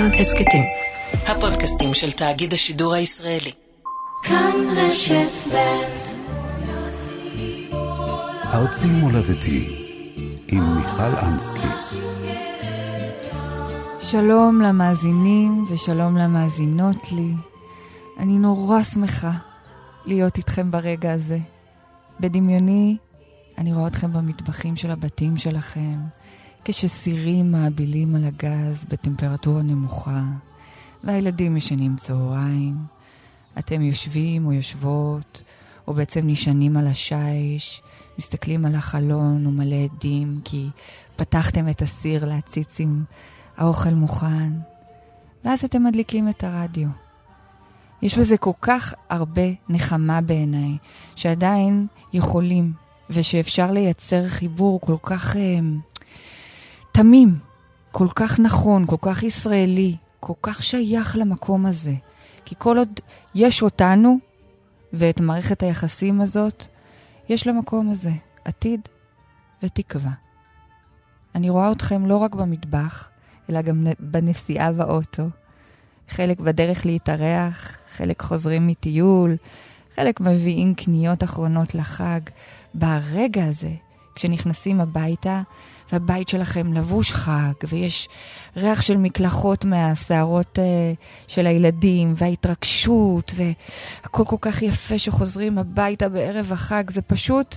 כאן 0.00 0.14
הסכתים. 0.14 0.62
הפודקאסטים 1.26 1.94
של 1.94 2.12
תאגיד 2.12 2.52
השידור 2.52 2.94
הישראלי. 2.94 3.52
כאן 4.22 4.54
רשת 4.76 5.52
ב' 5.52 5.56
ארצי 8.54 8.86
מולדתי 8.86 9.86
עם 10.48 10.76
מיכל 10.76 11.16
אנסקי. 11.22 11.66
שלום 14.00 14.60
למאזינים 14.60 15.64
ושלום 15.68 16.16
למאזינות 16.16 17.12
לי. 17.12 17.32
אני 18.18 18.38
נורא 18.38 18.82
שמחה 18.82 19.32
להיות 20.04 20.36
איתכם 20.36 20.70
ברגע 20.70 21.12
הזה. 21.12 21.38
בדמיוני, 22.20 22.96
אני 23.58 23.72
רואה 23.72 23.86
אתכם 23.86 24.12
במטבחים 24.12 24.76
של 24.76 24.90
הבתים 24.90 25.36
שלכם, 25.36 25.94
כשסירים 26.64 27.50
מעבילים 27.50 28.14
על 28.14 28.24
הגז 28.24 28.86
בטמפרטורה 28.88 29.62
נמוכה, 29.62 30.22
והילדים 31.04 31.56
ישנים 31.56 31.96
צהריים. 31.96 32.76
אתם 33.58 33.82
יושבים 33.82 34.46
או 34.46 34.52
יושבות, 34.52 35.42
או 35.88 35.94
בעצם 35.94 36.20
נשענים 36.24 36.76
על 36.76 36.86
השיש, 36.86 37.82
מסתכלים 38.18 38.66
על 38.66 38.74
החלון 38.74 39.46
ומלא 39.46 39.76
עדים, 39.76 40.40
כי 40.44 40.68
פתחתם 41.16 41.68
את 41.68 41.82
הסיר 41.82 42.24
להציץ 42.24 42.80
עם 42.80 43.04
האוכל 43.56 43.90
מוכן, 43.90 44.52
ואז 45.44 45.64
אתם 45.64 45.84
מדליקים 45.84 46.28
את 46.28 46.44
הרדיו. 46.44 46.88
יש 48.02 48.18
בזה 48.18 48.36
כל 48.36 48.52
כך 48.60 48.94
הרבה 49.08 49.42
נחמה 49.68 50.20
בעיניי, 50.20 50.76
שעדיין 51.16 51.86
יכולים, 52.12 52.72
ושאפשר 53.10 53.70
לייצר 53.70 54.28
חיבור 54.28 54.80
כל 54.80 54.96
כך 55.02 55.36
אה, 55.36 55.58
תמים, 56.92 57.38
כל 57.92 58.08
כך 58.14 58.40
נכון, 58.40 58.86
כל 58.86 58.96
כך 59.00 59.22
ישראלי, 59.22 59.96
כל 60.20 60.32
כך 60.42 60.62
שייך 60.62 61.16
למקום 61.16 61.66
הזה. 61.66 61.94
כי 62.44 62.54
כל 62.58 62.78
עוד 62.78 63.00
יש 63.34 63.62
אותנו 63.62 64.18
ואת 64.92 65.20
מערכת 65.20 65.62
היחסים 65.62 66.20
הזאת, 66.20 66.66
יש 67.28 67.46
למקום 67.46 67.90
הזה 67.90 68.10
עתיד 68.44 68.80
ותקווה. 69.62 70.12
אני 71.34 71.50
רואה 71.50 71.72
אתכם 71.72 72.06
לא 72.06 72.16
רק 72.16 72.34
במטבח, 72.34 73.08
אלא 73.50 73.62
גם 73.62 73.86
בנסיעה 74.00 74.72
באוטו. 74.72 75.28
חלק 76.08 76.40
בדרך 76.40 76.86
להתארח, 76.86 77.76
חלק 77.96 78.22
חוזרים 78.22 78.66
מטיול, 78.66 79.36
חלק 79.96 80.20
מביאים 80.20 80.74
קניות 80.74 81.24
אחרונות 81.24 81.74
לחג. 81.74 82.20
ברגע 82.74 83.44
הזה, 83.44 83.70
כשנכנסים 84.14 84.80
הביתה, 84.80 85.42
והבית 85.92 86.28
שלכם 86.28 86.72
לבוש 86.72 87.12
חג, 87.12 87.52
ויש 87.68 88.08
ריח 88.56 88.82
של 88.82 88.96
מקלחות 88.96 89.64
מהשערות 89.64 90.58
uh, 90.58 90.62
של 91.28 91.46
הילדים, 91.46 92.14
וההתרגשות, 92.16 93.34
והכל 93.36 94.24
כל 94.24 94.36
כך 94.40 94.62
יפה 94.62 94.98
שחוזרים 94.98 95.58
הביתה 95.58 96.08
בערב 96.08 96.52
החג, 96.52 96.90
זה 96.90 97.02
פשוט 97.02 97.56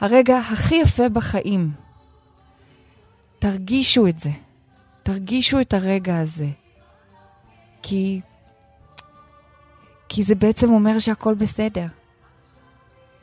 הרגע 0.00 0.38
הכי 0.38 0.74
יפה 0.74 1.08
בחיים. 1.08 1.70
תרגישו 3.38 4.06
את 4.06 4.18
זה. 4.18 4.30
תרגישו 5.02 5.60
את 5.60 5.74
הרגע 5.74 6.18
הזה. 6.18 6.48
כי... 7.82 8.20
כי 10.08 10.22
זה 10.22 10.34
בעצם 10.34 10.72
אומר 10.72 10.98
שהכל 10.98 11.34
בסדר. 11.34 11.86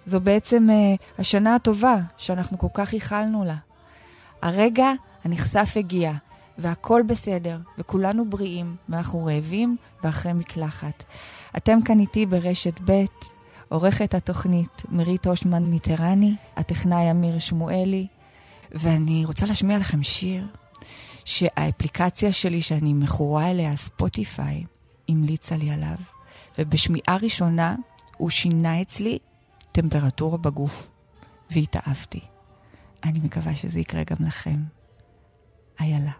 זו 0.06 0.22
בעצם 0.22 0.68
uh, 0.70 1.20
השנה 1.20 1.56
הטובה 1.56 1.98
שאנחנו 2.18 2.58
כל 2.58 2.68
כך 2.74 2.94
ייחלנו 2.94 3.46
לה. 3.46 3.56
הרגע 4.42 4.92
הנכסף 5.24 5.74
הגיע, 5.78 6.14
והכל 6.58 7.02
בסדר, 7.08 7.58
וכולנו 7.78 8.30
בריאים, 8.30 8.76
ואנחנו 8.90 9.26
רעבים 9.26 9.78
ואחרי 10.04 10.34
מקלחת. 10.34 11.04
אתם 11.58 11.82
כאן 11.82 12.00
איתי 12.00 12.26
ברשת 12.26 12.80
ב', 12.86 13.06
עורכת 13.70 14.14
התוכנית 14.14 14.84
מירית 14.90 15.28
הושמן 15.28 15.64
מיטרני, 15.64 16.36
הטכנאי 16.56 17.12
אמיר 17.12 17.40
שמואלי, 17.40 18.08
ואני 18.72 19.26
רוצה 19.26 19.46
להשמיע 19.46 19.78
לכם 19.78 20.04
שיר 20.04 20.48
שהאפליקציה 21.26 22.32
שלי 22.32 22.62
שאני 22.62 22.94
מכורה 22.94 23.52
אליה, 23.52 23.76
ספוטיפיי, 23.76 24.64
המליצה 25.10 25.56
לי 25.56 25.72
עליו, 25.72 25.96
ובשמיעה 26.58 27.18
ראשונה 27.22 27.76
הוא 28.18 28.30
שינה 28.30 28.82
אצלי 28.82 29.20
טמפרטורה 29.72 30.38
בגוף, 30.38 30.90
והתאהבתי. 31.52 32.20
אני 33.04 33.20
מקווה 33.20 33.56
שזה 33.56 33.80
יקרה 33.80 34.04
גם 34.04 34.26
לכם. 34.26 34.58
איילה. 35.80 36.12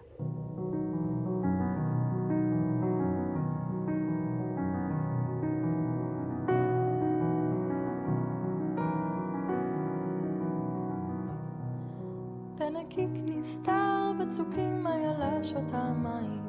בנקיק 12.60 13.10
נסתר 13.14 14.12
בצוקים 14.20 14.88
איילה 14.88 15.44
שותה 15.44 15.94
מים 15.94 16.49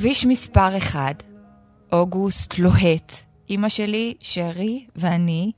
כביש 0.00 0.26
מספר 0.26 0.76
1, 0.78 1.22
אוגוסט 1.92 2.58
לוהט, 2.58 3.12
אימא 3.50 3.68
שלי, 3.68 4.14
שרי 4.20 4.86
ואני 4.96 5.52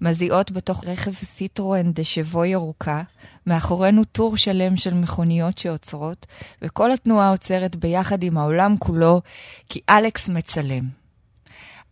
מזיעות 0.00 0.52
בתוך 0.52 0.84
רכב 0.84 1.12
סיטרואן 1.12 1.92
דה 1.92 2.09
שבו 2.09 2.44
ירוקה, 2.44 3.02
מאחורינו 3.46 4.04
טור 4.04 4.36
שלם 4.36 4.76
של 4.76 4.94
מכוניות 4.94 5.58
שעוצרות, 5.58 6.26
וכל 6.62 6.92
התנועה 6.92 7.30
עוצרת 7.30 7.76
ביחד 7.76 8.22
עם 8.22 8.38
העולם 8.38 8.76
כולו, 8.78 9.20
כי 9.68 9.80
אלכס 9.88 10.28
מצלם. 10.28 10.84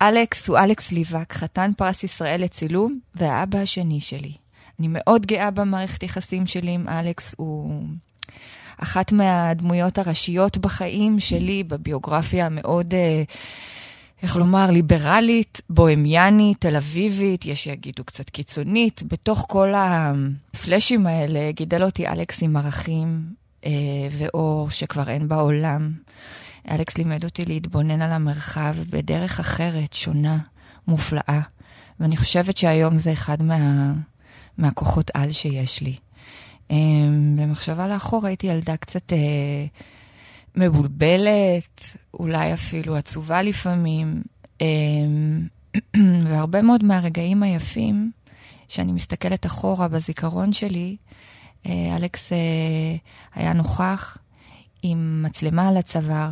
אלכס 0.03 0.49
הוא 0.49 0.59
אלכס 0.59 0.93
ליבק, 0.93 1.33
חתן 1.33 1.71
פרס 1.77 2.05
ישראל 2.05 2.43
לצילום, 2.43 2.99
והאבא 3.15 3.59
השני 3.59 4.01
שלי. 4.01 4.33
אני 4.79 4.89
מאוד 4.91 5.27
גאה 5.27 5.51
במערכת 5.51 6.03
יחסים 6.03 6.47
שלי 6.47 6.71
עם 6.71 6.89
אלכס, 6.89 7.35
הוא 7.39 7.83
אחת 8.83 9.13
מהדמויות 9.13 9.99
הראשיות 9.99 10.59
בחיים 10.59 11.21
שלי, 11.21 11.65
בביוגרפיה 11.65 12.47
המאוד... 12.47 12.95
Uh, 12.95 13.33
איך 14.23 14.37
לומר, 14.37 14.71
ליברלית, 14.71 15.61
בוהמיאנית, 15.71 16.61
תל 16.61 16.77
אביבית, 16.77 17.45
יש 17.45 17.65
שיגידו 17.65 18.05
קצת 18.05 18.31
קיצונית. 18.31 19.03
בתוך 19.03 19.45
כל 19.49 19.73
הפלאשים 19.77 21.07
האלה 21.07 21.53
גידל 21.53 21.83
אותי 21.83 22.09
אלכס 22.09 22.43
עם 22.43 22.57
ערכים 22.57 23.23
אה, 23.65 23.71
ואור 24.11 24.71
שכבר 24.71 25.09
אין 25.09 25.29
בעולם. 25.29 25.93
אלכס 26.71 26.99
לימד 26.99 27.25
אותי 27.25 27.45
להתבונן 27.45 28.03
על 28.03 28.13
המרחב 28.13 28.75
בדרך 28.91 29.41
אחרת, 29.41 29.93
שונה, 29.93 30.39
מופלאה. 30.89 31.41
ואני 32.01 32.17
חושבת 32.17 32.57
שהיום 32.57 32.99
זה 32.99 33.13
אחד 33.13 33.43
מה, 33.43 33.93
מהכוחות 34.59 35.11
על 35.15 35.33
שיש 35.33 35.83
לי. 35.83 35.97
אה, 36.71 36.77
במחשבה 37.37 37.89
לאחור 37.89 38.27
הייתי 38.27 38.47
ילדה 38.47 38.77
קצת... 38.77 39.13
אה, 39.13 39.67
מבולבלת, 40.57 41.81
אולי 42.15 42.53
אפילו 42.55 42.97
עצובה 42.97 43.43
לפעמים, 43.43 44.23
אמ, 44.61 44.67
והרבה 46.31 46.63
מאוד 46.63 46.85
מהרגעים 46.85 47.43
היפים, 47.43 48.11
שאני 48.69 48.93
מסתכלת 48.93 49.47
אחורה 49.47 49.89
בזיכרון 49.89 50.53
שלי, 50.53 50.97
אה, 51.67 51.97
אלכס 51.97 52.33
אה, 52.33 52.39
היה 53.35 53.53
נוכח 53.53 54.19
עם 54.83 55.23
מצלמה 55.27 55.69
על 55.69 55.77
הצוואר, 55.77 56.31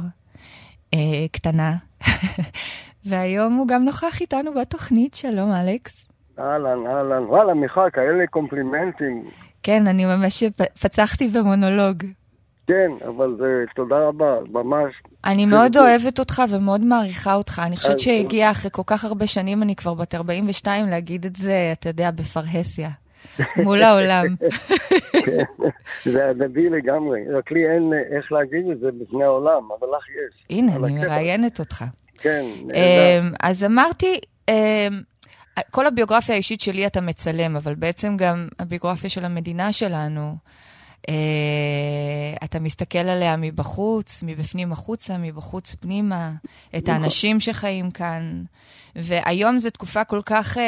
אה, 0.94 1.26
קטנה, 1.32 1.76
והיום 3.06 3.54
הוא 3.54 3.68
גם 3.68 3.84
נוכח 3.84 4.20
איתנו 4.20 4.54
בתוכנית. 4.54 5.14
שלום, 5.14 5.52
אלכס. 5.52 6.08
אהלן, 6.38 6.86
אהלן. 6.86 7.24
וואלה, 7.24 7.54
מיכל, 7.54 7.90
כאלה 7.92 8.26
קומפלימנטים. 8.30 9.24
כן, 9.64 9.86
אני 9.86 10.04
ממש 10.04 10.44
פצחתי 10.80 11.28
במונולוג. 11.28 12.04
כן, 12.66 12.90
אבל 13.06 13.36
זה, 13.38 13.64
תודה 13.76 13.96
רבה, 14.08 14.34
ממש. 14.50 14.92
אני 15.24 15.46
מאוד 15.46 15.76
אוהבת 15.76 16.18
אותך 16.18 16.42
ומאוד 16.50 16.80
מעריכה 16.80 17.34
אותך. 17.34 17.62
אני 17.66 17.76
חושבת 17.76 17.98
שהגיע 17.98 18.50
אחרי 18.50 18.70
כל 18.72 18.82
כך 18.86 19.04
הרבה 19.04 19.26
שנים, 19.26 19.62
אני 19.62 19.76
כבר 19.76 19.94
בת 19.94 20.14
42, 20.14 20.86
להגיד 20.86 21.24
את 21.26 21.36
זה, 21.36 21.72
אתה 21.72 21.88
יודע, 21.88 22.10
בפרהסיה. 22.10 22.90
מול 23.56 23.82
העולם. 23.82 24.26
כן, 25.26 25.44
זה 26.04 26.28
הדדי 26.30 26.70
לגמרי, 26.70 27.20
רק 27.38 27.52
לי 27.52 27.60
אין 27.70 27.92
איך 28.16 28.32
להגיד 28.32 28.70
את 28.72 28.80
זה 28.80 28.88
בפני 29.00 29.24
העולם, 29.24 29.68
אבל 29.78 29.88
לך 29.96 30.04
יש. 30.08 30.44
הנה, 30.50 30.76
אני 30.76 30.98
מראיינת 30.98 31.60
אותך. 31.60 31.84
כן, 32.18 32.44
אמ, 32.74 33.32
אז 33.42 33.64
אמרתי, 33.64 34.20
אמ, 34.48 34.54
כל 35.70 35.86
הביוגרפיה 35.86 36.34
האישית 36.34 36.60
שלי 36.60 36.86
אתה 36.86 37.00
מצלם, 37.00 37.56
אבל 37.56 37.74
בעצם 37.74 38.16
גם 38.16 38.48
הביוגרפיה 38.58 39.10
של 39.10 39.24
המדינה 39.24 39.72
שלנו. 39.72 40.36
Uh, 41.02 42.44
אתה 42.44 42.60
מסתכל 42.60 42.98
עליה 42.98 43.36
מבחוץ, 43.36 44.22
מבפנים 44.26 44.72
החוצה, 44.72 45.18
מבחוץ 45.18 45.74
פנימה, 45.74 46.32
את 46.76 46.88
האנשים 46.88 47.40
שחיים 47.40 47.90
כאן. 47.90 48.44
והיום 48.96 49.58
זו 49.58 49.70
תקופה 49.70 50.04
כל 50.04 50.20
כך, 50.26 50.56
uh, 50.56 50.60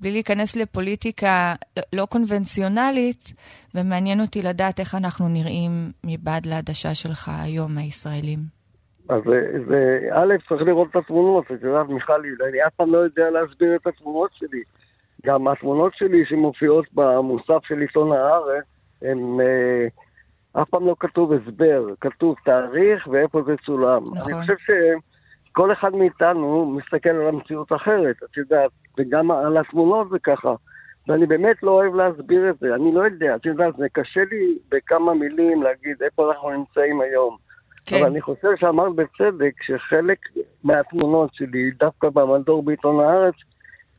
בלי 0.00 0.12
להיכנס 0.12 0.56
לפוליטיקה 0.56 1.54
לא 1.92 2.06
קונבנציונלית, 2.06 3.32
ומעניין 3.74 4.20
אותי 4.20 4.42
לדעת 4.42 4.80
איך 4.80 4.94
אנחנו 4.94 5.28
נראים 5.28 5.92
מבעד 6.04 6.46
לעדשה 6.46 6.94
שלך 6.94 7.30
היום, 7.42 7.78
הישראלים. 7.78 8.55
אז 9.08 9.22
זה, 9.68 10.08
א', 10.12 10.34
צריך 10.48 10.62
לראות 10.62 10.90
את 10.90 10.96
התמונות, 10.96 11.44
את 11.44 11.62
יודעת, 11.62 11.88
מיכלי, 11.88 12.28
אני 12.48 12.66
אף 12.66 12.74
פעם 12.76 12.92
לא 12.92 12.98
יודע 12.98 13.30
להסביר 13.30 13.76
את 13.76 13.86
התמונות 13.86 14.30
שלי. 14.34 14.62
גם 15.26 15.48
התמונות 15.48 15.94
שלי 15.94 16.26
שמופיעות 16.26 16.84
במוסף 16.94 17.64
של 17.64 17.80
עיתון 17.80 18.12
הארץ, 18.12 18.64
הם... 19.02 19.40
אה, 19.40 19.86
אף 20.62 20.68
פעם 20.70 20.86
לא 20.86 20.96
כתוב 21.00 21.32
הסבר, 21.32 21.86
כתוב 22.00 22.36
תאריך 22.44 23.08
ואיפה 23.10 23.42
זה 23.42 23.54
צולם. 23.66 24.02
נכון. 24.14 24.32
אני 24.32 24.40
חושב 24.40 24.54
שכל 24.58 25.72
אחד 25.72 25.94
מאיתנו 25.94 26.76
מסתכל 26.76 27.10
על 27.10 27.28
המציאות 27.28 27.72
אחרת, 27.72 28.16
את 28.24 28.36
יודעת, 28.36 28.70
וגם 28.98 29.30
על 29.30 29.56
התמונות 29.56 30.10
זה 30.10 30.18
ככה. 30.18 30.54
ואני 31.08 31.26
באמת 31.26 31.62
לא 31.62 31.70
אוהב 31.70 31.94
להסביר 31.94 32.50
את 32.50 32.58
זה, 32.58 32.74
אני 32.74 32.94
לא 32.94 33.00
יודע, 33.00 33.36
את 33.36 33.46
יודעת, 33.46 33.76
זה 33.76 33.86
קשה 33.92 34.20
לי 34.30 34.58
בכמה 34.70 35.14
מילים 35.14 35.62
להגיד 35.62 36.02
איפה 36.02 36.32
אנחנו 36.32 36.50
נמצאים 36.50 37.00
היום. 37.00 37.36
כן. 37.86 37.96
אבל 37.96 38.06
אני 38.06 38.20
חושב 38.20 38.48
שאמרת 38.56 38.92
בצדק 38.94 39.62
שחלק 39.62 40.18
מהתמונות 40.64 41.34
שלי, 41.34 41.70
דווקא 41.70 42.08
במדור 42.08 42.62
בעיתון 42.62 43.00
הארץ, 43.00 43.34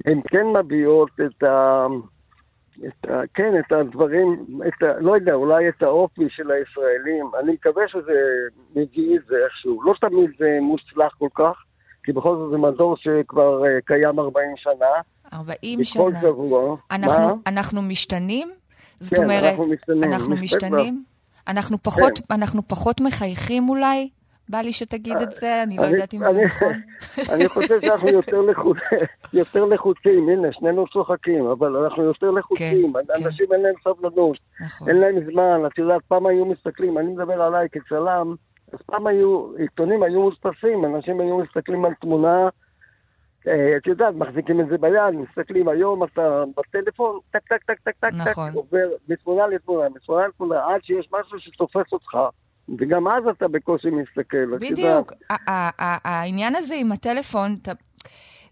הן 0.05 0.21
כן 0.27 0.45
מביעות 0.59 1.11
את 1.25 1.43
ה... 1.43 1.85
את 2.87 3.09
ה, 3.09 3.21
כן, 3.33 3.53
את 3.59 3.71
הדברים, 3.71 4.45
את 4.67 4.83
ה, 4.83 4.99
לא 4.99 5.15
יודע, 5.15 5.33
אולי 5.33 5.69
את 5.69 5.83
האופי 5.83 6.29
של 6.29 6.51
הישראלים. 6.51 7.31
אני 7.39 7.51
מקווה 7.51 7.87
שזה 7.87 8.19
מביא 8.75 9.17
את 9.17 9.25
זה 9.27 9.35
איכשהו. 9.45 9.83
לא 9.83 9.93
תמיד 10.01 10.29
זה 10.39 10.57
מוצלח 10.61 11.15
כל 11.17 11.27
כך, 11.35 11.63
כי 12.03 12.11
בכל 12.11 12.35
זאת 12.35 12.51
זה 12.51 12.57
מדור 12.57 12.97
שכבר 12.97 13.61
uh, 13.63 13.65
קיים 13.85 14.19
40 14.19 14.49
שנה. 14.55 14.85
40 15.33 15.83
שנה. 15.83 16.03
בכל 16.03 16.11
שבוע. 16.21 16.75
אנחנו, 16.91 17.27
מה? 17.27 17.33
אנחנו 17.47 17.81
משתנים? 17.81 18.49
זאת 18.99 19.17
כן, 19.17 19.23
אומרת, 19.23 19.43
אנחנו 19.43 19.67
משתנים. 19.67 20.03
אנחנו 20.03 20.35
משתנים? 20.35 21.03
אנחנו 21.47 21.83
פחות, 21.83 22.19
כן. 22.19 22.33
אנחנו 22.33 22.67
פחות 22.67 23.01
מחייכים 23.01 23.69
אולי? 23.69 24.09
בא 24.49 24.57
לי 24.57 24.73
שתגיד 24.73 25.21
את 25.21 25.31
זה, 25.31 25.63
אני 25.63 25.77
לא 25.77 25.83
יודעת 25.83 26.13
אם 26.13 26.23
זה 26.23 26.41
נכון. 26.45 26.73
אני 27.33 27.49
חושב 27.49 27.81
שאנחנו 27.81 28.09
יותר 29.33 29.65
לחוצים, 29.65 30.29
הנה, 30.29 30.47
שנינו 30.51 30.87
צוחקים, 30.87 31.45
אבל 31.45 31.75
אנחנו 31.75 32.03
יותר 32.03 32.31
לחוצים. 32.31 32.93
כן, 32.93 32.99
כן. 33.13 33.25
אנשים 33.25 33.45
אין 33.53 33.61
להם 33.61 33.73
סבלנות, 33.83 34.37
נכון. 34.61 34.89
אין 34.89 34.97
להם 34.97 35.15
זמן. 35.31 35.65
את 35.67 35.77
יודעת, 35.77 36.01
פעם 36.07 36.27
היו 36.27 36.45
מסתכלים, 36.45 36.97
אני 36.97 37.07
מדבר 37.07 37.41
עליי 37.41 37.67
כצלם, 37.71 38.35
אז 38.73 38.79
פעם 38.85 39.07
היו, 39.07 39.55
עיתונים 39.57 40.03
היו 40.03 40.21
מודפסים, 40.21 40.85
אנשים 40.85 41.19
היו 41.19 41.37
מסתכלים 41.37 41.85
על 41.85 41.93
תמונה, 42.01 42.49
את 43.77 43.87
יודעת, 43.87 44.15
מחזיקים 44.15 44.61
את 44.61 44.67
זה 44.67 44.77
ביד, 44.77 45.13
מסתכלים 45.13 45.67
היום, 45.67 46.03
אתה 46.03 46.43
בטלפון, 46.57 47.19
טק, 47.31 47.47
טק, 47.49 47.63
טק, 47.63 47.79
טק, 47.83 47.95
טק, 47.99 48.09
נכון. 48.13 48.51
עובר 48.53 48.87
מתמונה 49.09 49.47
לתמונה, 49.47 49.89
מתמונה 49.89 50.27
לתמונה, 50.27 50.55
עד 50.67 50.83
שיש 50.83 51.09
משהו 51.19 51.39
שתופס 51.39 51.93
אותך. 51.93 52.17
וגם 52.79 53.07
אז 53.07 53.23
אתה 53.37 53.47
בקושי 53.47 53.89
מסתכל. 53.89 54.57
בדיוק. 54.57 55.13
העניין 55.47 56.55
הזה 56.55 56.75
עם 56.75 56.91
הטלפון, 56.91 57.55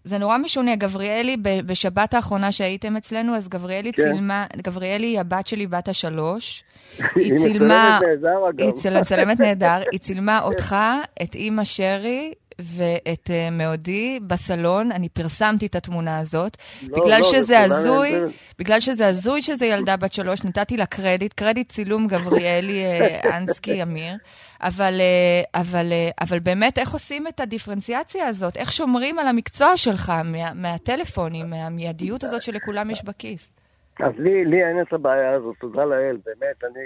זה 0.06 0.18
נורא 0.18 0.38
משונה. 0.38 0.76
גבריאלי, 0.76 1.36
בשבת 1.66 2.14
האחרונה 2.14 2.52
שהייתם 2.52 2.96
אצלנו, 2.96 3.36
אז 3.36 3.48
גבריאלי 3.48 3.92
כן. 3.92 4.02
צילמה, 4.02 4.46
גבריאלי 4.56 5.06
היא 5.06 5.20
הבת 5.20 5.46
שלי, 5.46 5.66
בת 5.66 5.88
השלוש. 5.88 6.64
היא 7.16 7.36
צילמה... 7.36 7.98
היא 7.98 8.06
מצלמת 8.06 8.24
נהדר, 8.24 8.48
אגב. 8.48 8.60
היא 8.60 9.00
מצלמת 9.00 9.40
נהדר. 9.40 9.82
היא 9.92 10.00
צילמה 10.00 10.40
אותך, 10.42 10.76
את 11.22 11.34
אימא 11.34 11.64
שרי, 11.64 12.32
ואת 12.58 13.30
uh, 13.30 13.50
מאודי 13.52 14.20
בסלון, 14.26 14.92
אני 14.92 15.08
פרסמתי 15.08 15.66
את 15.66 15.74
התמונה 15.74 16.18
הזאת. 16.18 16.56
לא, 16.82 16.98
בגלל 16.98 17.18
לא, 17.18 17.24
שזה 17.24 17.60
הזוי, 17.60 18.12
בגלל 18.58 18.80
שזה 18.80 19.06
הזוי 19.06 19.42
שזה 19.42 19.66
ילדה 19.66 19.96
בת 19.96 20.12
שלוש, 20.12 20.44
נתתי 20.44 20.76
לה 20.76 20.86
קרדיט, 20.86 21.32
קרדיט 21.32 21.72
צילום 21.72 22.06
גבריאלי 22.06 22.82
uh, 23.22 23.26
אנסקי 23.36 23.82
אמיר. 23.82 24.14
אבל, 24.60 24.94
uh, 25.00 25.60
אבל, 25.60 25.86
uh, 25.90 26.24
אבל 26.24 26.38
באמת, 26.38 26.78
איך 26.78 26.92
עושים 26.92 27.26
את 27.26 27.40
הדיפרנציאציה 27.40 28.26
הזאת? 28.26 28.56
איך 28.56 28.72
שומרים 28.72 29.18
על 29.18 29.28
המקצוע 29.28 29.76
שלך 29.76 30.12
מה, 30.24 30.54
מהטלפונים, 30.54 31.50
מהמיידיות 31.50 32.24
הזאת 32.24 32.42
שלכולם 32.42 32.90
יש 32.90 33.04
בכיס? 33.04 33.56
אז 34.00 34.12
לי, 34.18 34.44
לי 34.44 34.64
אין 34.64 34.80
את 34.80 34.92
הבעיה 34.92 35.34
הזאת, 35.34 35.56
תודה 35.60 35.84
לאל, 35.84 36.16
באמת. 36.26 36.64
אני 36.64 36.80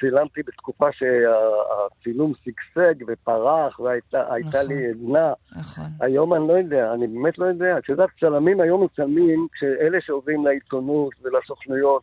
צילמתי 0.00 0.42
בתקופה 0.42 0.86
שהצילום 0.92 2.32
שגשג 2.44 2.94
ופרח 3.08 3.80
והייתה 3.80 4.24
נכון, 4.40 4.60
לי 4.68 4.86
עדנה. 4.90 5.32
נכון. 5.56 5.84
היום 6.00 6.34
אני 6.34 6.48
לא 6.48 6.52
יודע, 6.52 6.92
אני 6.94 7.06
באמת 7.06 7.38
לא 7.38 7.44
יודע. 7.46 7.78
את 7.78 7.88
יודעת, 7.88 8.08
צלמים 8.20 8.60
היום 8.60 8.84
מצלמים, 8.84 9.46
כשאלה 9.52 9.98
שעוברים 10.00 10.46
לעיתונות 10.46 11.14
ולסוכנויות, 11.22 12.02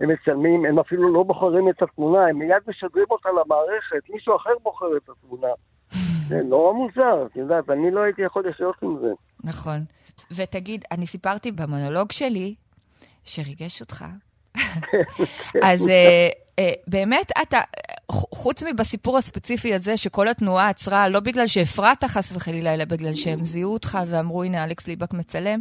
הם 0.00 0.10
מצלמים, 0.10 0.64
הם 0.64 0.78
אפילו 0.78 1.12
לא 1.12 1.22
בוחרים 1.22 1.68
את 1.68 1.82
התמונה, 1.82 2.26
הם 2.26 2.38
מיד 2.38 2.62
משדרים 2.66 3.06
אותה 3.10 3.28
למערכת, 3.28 4.10
מישהו 4.10 4.36
אחר 4.36 4.50
בוחר 4.62 4.96
את 4.96 5.08
התמונה. 5.08 5.52
זה 6.28 6.42
נורא 6.42 6.72
מוזר, 6.72 7.26
את 7.26 7.36
יודעת, 7.36 7.70
אני 7.70 7.90
לא 7.90 8.00
הייתי 8.00 8.22
יכול 8.22 8.48
לחיות 8.48 8.76
עם 8.82 8.96
זה. 9.00 9.12
נכון. 9.44 9.78
ותגיד, 10.36 10.84
אני 10.90 11.06
סיפרתי 11.06 11.52
במונולוג 11.52 12.12
שלי, 12.12 12.54
שריגש 13.24 13.80
אותך. 13.80 14.04
אז 15.62 15.86
uh, 15.86 15.90
uh, 16.60 16.62
באמת, 16.86 17.32
אתה, 17.42 17.60
חוץ 18.12 18.62
מבסיפור 18.62 19.18
הספציפי 19.18 19.74
הזה, 19.74 19.96
שכל 19.96 20.28
התנועה 20.28 20.68
עצרה, 20.68 21.08
לא 21.08 21.20
בגלל 21.20 21.46
שהפרעת 21.46 22.04
חס 22.04 22.32
וחלילה, 22.36 22.74
אלא 22.74 22.84
בגלל 22.84 23.14
שהם 23.14 23.44
זיהו 23.44 23.72
אותך 23.72 23.98
ואמרו, 24.06 24.42
הנה, 24.42 24.64
אלכס 24.64 24.86
ליבק 24.86 25.12
מצלם, 25.14 25.60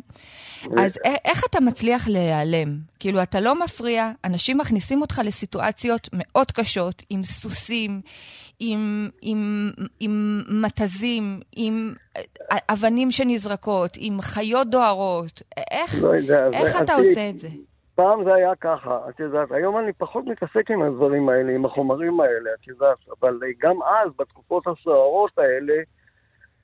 אז 0.78 1.00
איך 1.26 1.44
אתה 1.50 1.60
מצליח 1.60 2.08
להיעלם? 2.08 2.78
כאילו, 3.00 3.24
אתה 3.24 3.40
לא 3.40 3.64
מפריע, 3.64 4.12
אנשים 4.26 4.58
מכניסים 4.58 5.02
אותך 5.02 5.22
לסיטואציות 5.26 6.10
מאוד 6.14 6.52
קשות, 6.52 7.04
עם 7.10 7.24
סוסים, 7.24 8.02
עם, 8.60 9.10
עם, 9.22 9.72
עם 10.00 10.44
מתזים, 10.50 11.40
עם 11.56 11.94
אה, 12.18 12.58
אבנים 12.70 13.12
שנזרקות, 13.12 13.92
עם 13.98 14.22
חיות 14.22 14.70
דוהרות. 14.70 15.42
איך, 15.72 16.04
לא 16.04 16.10
יודע, 16.10 16.48
איך 16.54 16.78
אתה 16.82 16.96
עושה 16.96 17.30
את 17.30 17.40
זה? 17.40 17.48
פעם 17.96 18.24
זה 18.24 18.34
היה 18.34 18.56
ככה, 18.56 19.00
את 19.10 19.20
יודעת, 19.20 19.52
היום 19.52 19.78
אני 19.78 19.94
פחות 19.94 20.26
מתעסק 20.26 20.72
עם 20.72 20.82
הדברים 20.82 21.30
האלה, 21.30 21.52
עם 21.52 21.66
החומרים 21.66 22.20
האלה, 22.20 22.50
את 22.62 22.68
יודעת, 22.68 22.98
אבל 23.22 23.40
גם 23.60 23.76
אז, 23.84 24.12
בתקופות 24.20 24.68
הסוערות 24.68 25.40
האלה, 25.40 25.74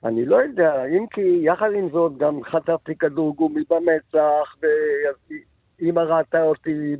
אני 0.04 0.26
לא 0.26 0.36
יודע, 0.36 0.84
אם 0.84 1.06
כי 1.06 1.40
יחד 1.42 1.72
עם 1.74 1.88
זאת 1.90 2.18
גם 2.18 2.42
חטפתי 2.44 2.96
כדור 2.96 3.34
גומי 3.36 3.62
במצח, 3.70 4.56
ואימא 4.62 6.00
ראתה 6.00 6.42
אותי, 6.42 6.96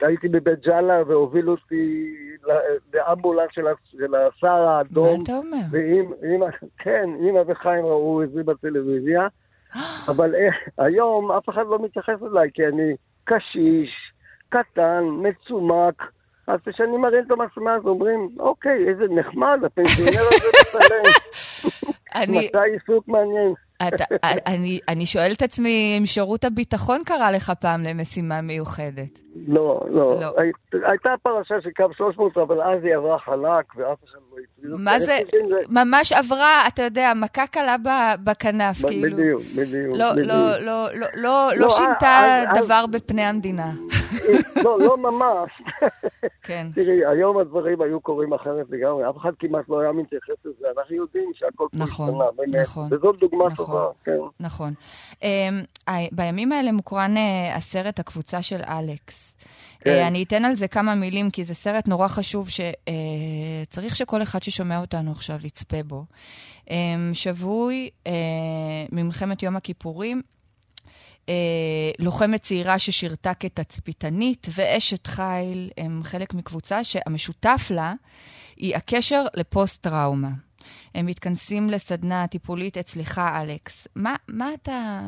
הייתי 0.00 0.28
בבית 0.28 0.60
ג'אלה 0.60 1.02
והובילו 1.06 1.52
אותי 1.52 2.14
לאמבולנס 2.94 3.50
של, 3.52 4.14
הסער 4.14 4.68
האדום. 4.68 5.16
מה 5.16 5.22
אתה 5.22 5.36
אומר? 5.36 5.56
ואימא, 5.70 6.46
כן, 6.78 7.10
אימא 7.20 7.42
וחיים 7.46 7.84
ראו 7.84 8.22
את 8.22 8.30
זה 8.30 8.42
בטלוויזיה, 8.42 9.28
אבל 10.08 10.34
אה, 10.34 10.84
היום 10.84 11.32
אף 11.32 11.48
אחד 11.48 11.66
לא 11.66 11.78
מתייחס 11.82 12.22
אליי, 12.22 12.50
כי 12.54 12.66
אני... 12.66 12.94
קשיש, 13.24 14.12
קטן, 14.48 15.04
מצומק. 15.22 16.02
אז 16.46 16.60
כשאני 16.68 16.96
מרים 16.96 17.24
את 17.26 17.30
המצלמה 17.30 17.74
אז 17.74 17.86
אומרים, 17.86 18.28
אוקיי, 18.38 18.88
איזה 18.88 19.04
נחמד, 19.10 19.60
הפנסיונר 19.64 20.20
הזה 20.20 20.48
מצלם. 20.60 21.12
אני... 22.14 22.46
מתי 22.46 22.58
עיסוק 22.72 23.08
מעניין? 23.08 23.54
אתה, 23.88 24.04
אני, 24.52 24.78
אני 24.88 25.06
שואלת 25.06 25.36
את 25.36 25.42
עצמי 25.42 25.96
אם 25.98 26.06
שירות 26.06 26.44
הביטחון 26.44 27.00
קרא 27.04 27.30
לך 27.30 27.52
פעם 27.60 27.82
למשימה 27.82 28.40
מיוחדת. 28.40 29.20
לא, 29.48 29.84
לא. 29.90 30.20
לא. 30.20 30.34
הי, 30.40 30.50
הייתה 30.72 31.10
פרשה 31.22 31.54
של 31.62 31.70
קו 31.76 31.84
300, 31.96 32.36
אבל 32.36 32.62
אז 32.62 32.84
היא 32.84 32.96
עברה 32.96 33.18
חלק, 33.18 33.76
ואף 33.76 33.98
אחד 34.04 34.18
לא 34.32 34.36
הצליח. 34.38 34.72
מה 34.78 35.00
זה, 35.00 35.18
זה, 35.48 35.56
ממש 35.68 36.12
עברה, 36.12 36.66
אתה 36.68 36.82
יודע, 36.82 37.12
מכה 37.16 37.46
קלה 37.46 37.76
בכנף, 38.24 38.80
ב- 38.84 38.86
כאילו. 38.88 39.16
בדיוק, 39.16 39.42
בדיוק. 39.56 39.96
לא, 39.96 40.12
בדיוק. 40.12 40.28
לא, 40.28 40.60
לא, 40.60 40.60
לא, 40.60 40.88
לא, 40.94 41.06
לא, 41.14 41.48
לא 41.56 41.70
שינתה 41.70 42.42
אז, 42.50 42.64
דבר 42.64 42.84
אז... 42.84 42.90
בפני 42.90 43.22
המדינה. 43.22 43.72
לא, 44.64 44.78
לא 44.80 44.96
ממש. 44.98 45.50
כן. 46.42 46.66
תראי, 46.74 47.06
היום 47.06 47.38
הדברים 47.38 47.82
היו 47.82 48.00
קורים 48.00 48.32
אחרת 48.32 48.66
לגמרי, 48.70 49.10
אף 49.10 49.16
אחד 49.16 49.30
כמעט 49.38 49.68
לא 49.68 49.80
היה 49.80 49.92
מתייחס 49.92 50.34
לזה, 50.44 50.66
אנחנו 50.78 50.96
יודעים 50.96 51.30
שהכל 51.34 51.66
נכון, 51.72 52.06
פה 52.06 52.12
השתנה, 52.12 52.24
באמת. 52.36 52.62
נכון. 52.66 52.88
וזאת 52.92 53.18
דוגמה 53.20 53.48
נכון, 53.48 53.66
טובה, 53.66 53.88
כן. 54.04 54.18
נכון. 54.40 54.74
Um, 55.12 55.90
בימים 56.12 56.52
האלה 56.52 56.72
מוקרן 56.72 57.14
uh, 57.16 57.56
הסרט 57.56 57.98
הקבוצה 58.00 58.42
של 58.42 58.60
אלכס. 58.68 59.34
כן. 59.80 60.02
Uh, 60.04 60.08
אני 60.08 60.22
אתן 60.22 60.44
על 60.44 60.54
זה 60.54 60.68
כמה 60.68 60.94
מילים, 60.94 61.30
כי 61.30 61.44
זה 61.44 61.54
סרט 61.54 61.88
נורא 61.88 62.08
חשוב 62.08 62.48
שצריך 62.48 63.96
שכל 63.96 64.22
אחד 64.22 64.42
ששומע 64.42 64.80
אותנו 64.80 65.10
עכשיו 65.10 65.36
יצפה 65.44 65.82
בו. 65.82 66.04
Um, 66.64 66.70
שבוי 67.12 67.90
ממלחמת 68.92 69.42
יום 69.42 69.56
הכיפורים, 69.56 70.22
אה, 71.28 71.34
לוחמת 71.98 72.42
צעירה 72.42 72.78
ששירתה 72.78 73.34
כתצפיתנית, 73.34 74.46
ואשת 74.56 75.06
חיל 75.06 75.70
הם 75.78 76.00
חלק 76.02 76.34
מקבוצה 76.34 76.84
שהמשותף 76.84 77.70
לה 77.70 77.92
היא 78.56 78.76
הקשר 78.76 79.24
לפוסט-טראומה. 79.34 80.30
הם 80.94 81.06
מתכנסים 81.06 81.70
לסדנה 81.70 82.26
טיפולית 82.26 82.78
אצלך, 82.78 83.20
אלכס. 83.42 83.88
מה, 83.96 84.16
מה 84.28 84.54
אתה... 84.54 85.00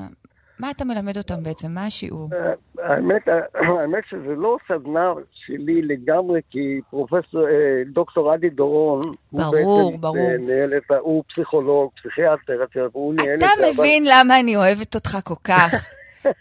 מה 0.58 0.70
אתה 0.70 0.85
מלמד 0.85 1.16
אותם 1.16 1.42
בעצם? 1.42 1.73
מה 1.73 1.87
השיעור? 1.87 2.28
אה, 2.32 2.52
האמת, 2.78 3.23
האמת 3.78 4.04
שזה 4.11 4.35
לא 4.37 4.56
סדנה 4.68 5.12
שלי 5.32 5.82
לגמרי, 5.82 6.40
כי 6.50 6.80
פרופסור, 6.90 7.49
אה, 7.49 7.82
דוקטור 7.92 8.35
אדי 8.35 8.50
דורון, 8.50 9.00
ברור, 9.32 9.99
ברור. 9.99 10.37
ניהל 10.38 10.73
את, 10.76 10.90
הוא 11.00 11.25
פסיכולוג, 11.28 11.90
פסיכיאטר, 11.96 12.88
הוא 12.92 13.14
ניהל 13.14 13.35
את 13.35 13.40
זה. 13.40 13.46
אתה 13.46 13.80
מבין 13.80 14.04
למה 14.06 14.40
אני 14.40 14.56
אוהבת 14.56 14.94
אותך 14.94 15.18
כל 15.25 15.35
כך. 15.44 15.73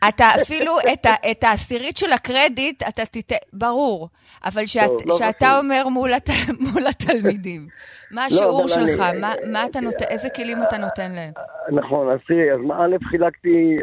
אתה 0.10 0.25
אפילו 0.42 0.72
את, 0.94 1.06
ה, 1.06 1.13
את 1.32 1.44
העשירית 1.44 1.98
של 1.98 2.12
הקרדיט, 2.12 2.84
אתה 2.88 3.06
תיתן, 3.06 3.36
ברור. 3.54 4.10
אבל 4.46 4.65
שאת, 4.65 4.89
לא, 4.89 4.98
לא 5.06 5.15
שאתה 5.18 5.46
לא 5.46 5.58
אומר 5.58 5.88
מול, 5.88 6.13
הת, 6.13 6.30
מול 6.74 6.88
התלמידים, 6.88 7.68
מה 8.12 8.22
לא, 8.22 8.25
השיעור 8.25 8.62
לא, 8.62 8.68
שלך? 8.68 9.00
אני, 9.00 9.20
מה, 9.20 9.34
מה 9.51 9.65
אתה 9.65 9.80
נותן, 9.82 10.06
איזה 10.10 10.30
כלים 10.30 10.58
אתה 10.63 10.77
נותן 10.77 11.12
להם? 11.12 11.34
נכון, 11.72 12.12
אז 12.12 12.20
תראי, 12.27 12.51
אז 12.51 12.60
א', 12.60 12.96
חילקתי, 13.10 13.77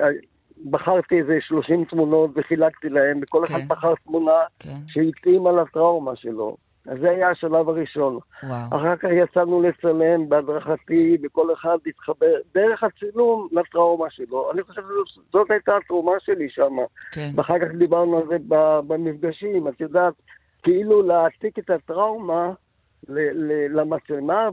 בחרתי 0.70 1.18
איזה 1.18 1.38
30 1.40 1.84
תמונות 1.84 2.30
וחילקתי 2.34 2.88
להם, 2.88 3.20
וכל 3.22 3.42
כן. 3.46 3.54
אחד 3.54 3.68
בחר 3.68 3.94
תמונה 4.04 4.40
כן. 4.58 4.76
שהתאימה 4.88 5.52
לטראומה 5.52 6.16
שלו. 6.16 6.56
אז 6.86 6.98
זה 7.00 7.10
היה 7.10 7.30
השלב 7.30 7.68
הראשון. 7.68 8.18
וואו. 8.42 8.66
אחר 8.68 8.96
כך 8.96 9.08
יצאנו 9.12 9.62
לצלם 9.62 10.28
בהדרכתי, 10.28 11.16
וכל 11.22 11.52
אחד 11.52 11.78
התחבר 11.86 12.34
דרך 12.54 12.82
הצילום 12.82 13.48
לטראומה 13.52 14.10
שלו. 14.10 14.52
אני 14.52 14.62
חושב 14.62 14.82
שזאת 15.06 15.50
הייתה 15.50 15.76
התרומה 15.76 16.12
שלי 16.20 16.50
שם. 16.50 16.76
כן. 17.12 17.30
ואחר 17.36 17.58
כך 17.58 17.74
דיברנו 17.78 18.18
על 18.18 18.26
זה 18.28 18.36
במפגשים, 18.86 19.68
את 19.68 19.80
יודעת, 19.80 20.14
כאילו 20.62 21.02
להעתיק 21.02 21.58
את 21.58 21.70
הטראומה 21.70 22.52
למצלמה 23.70 24.48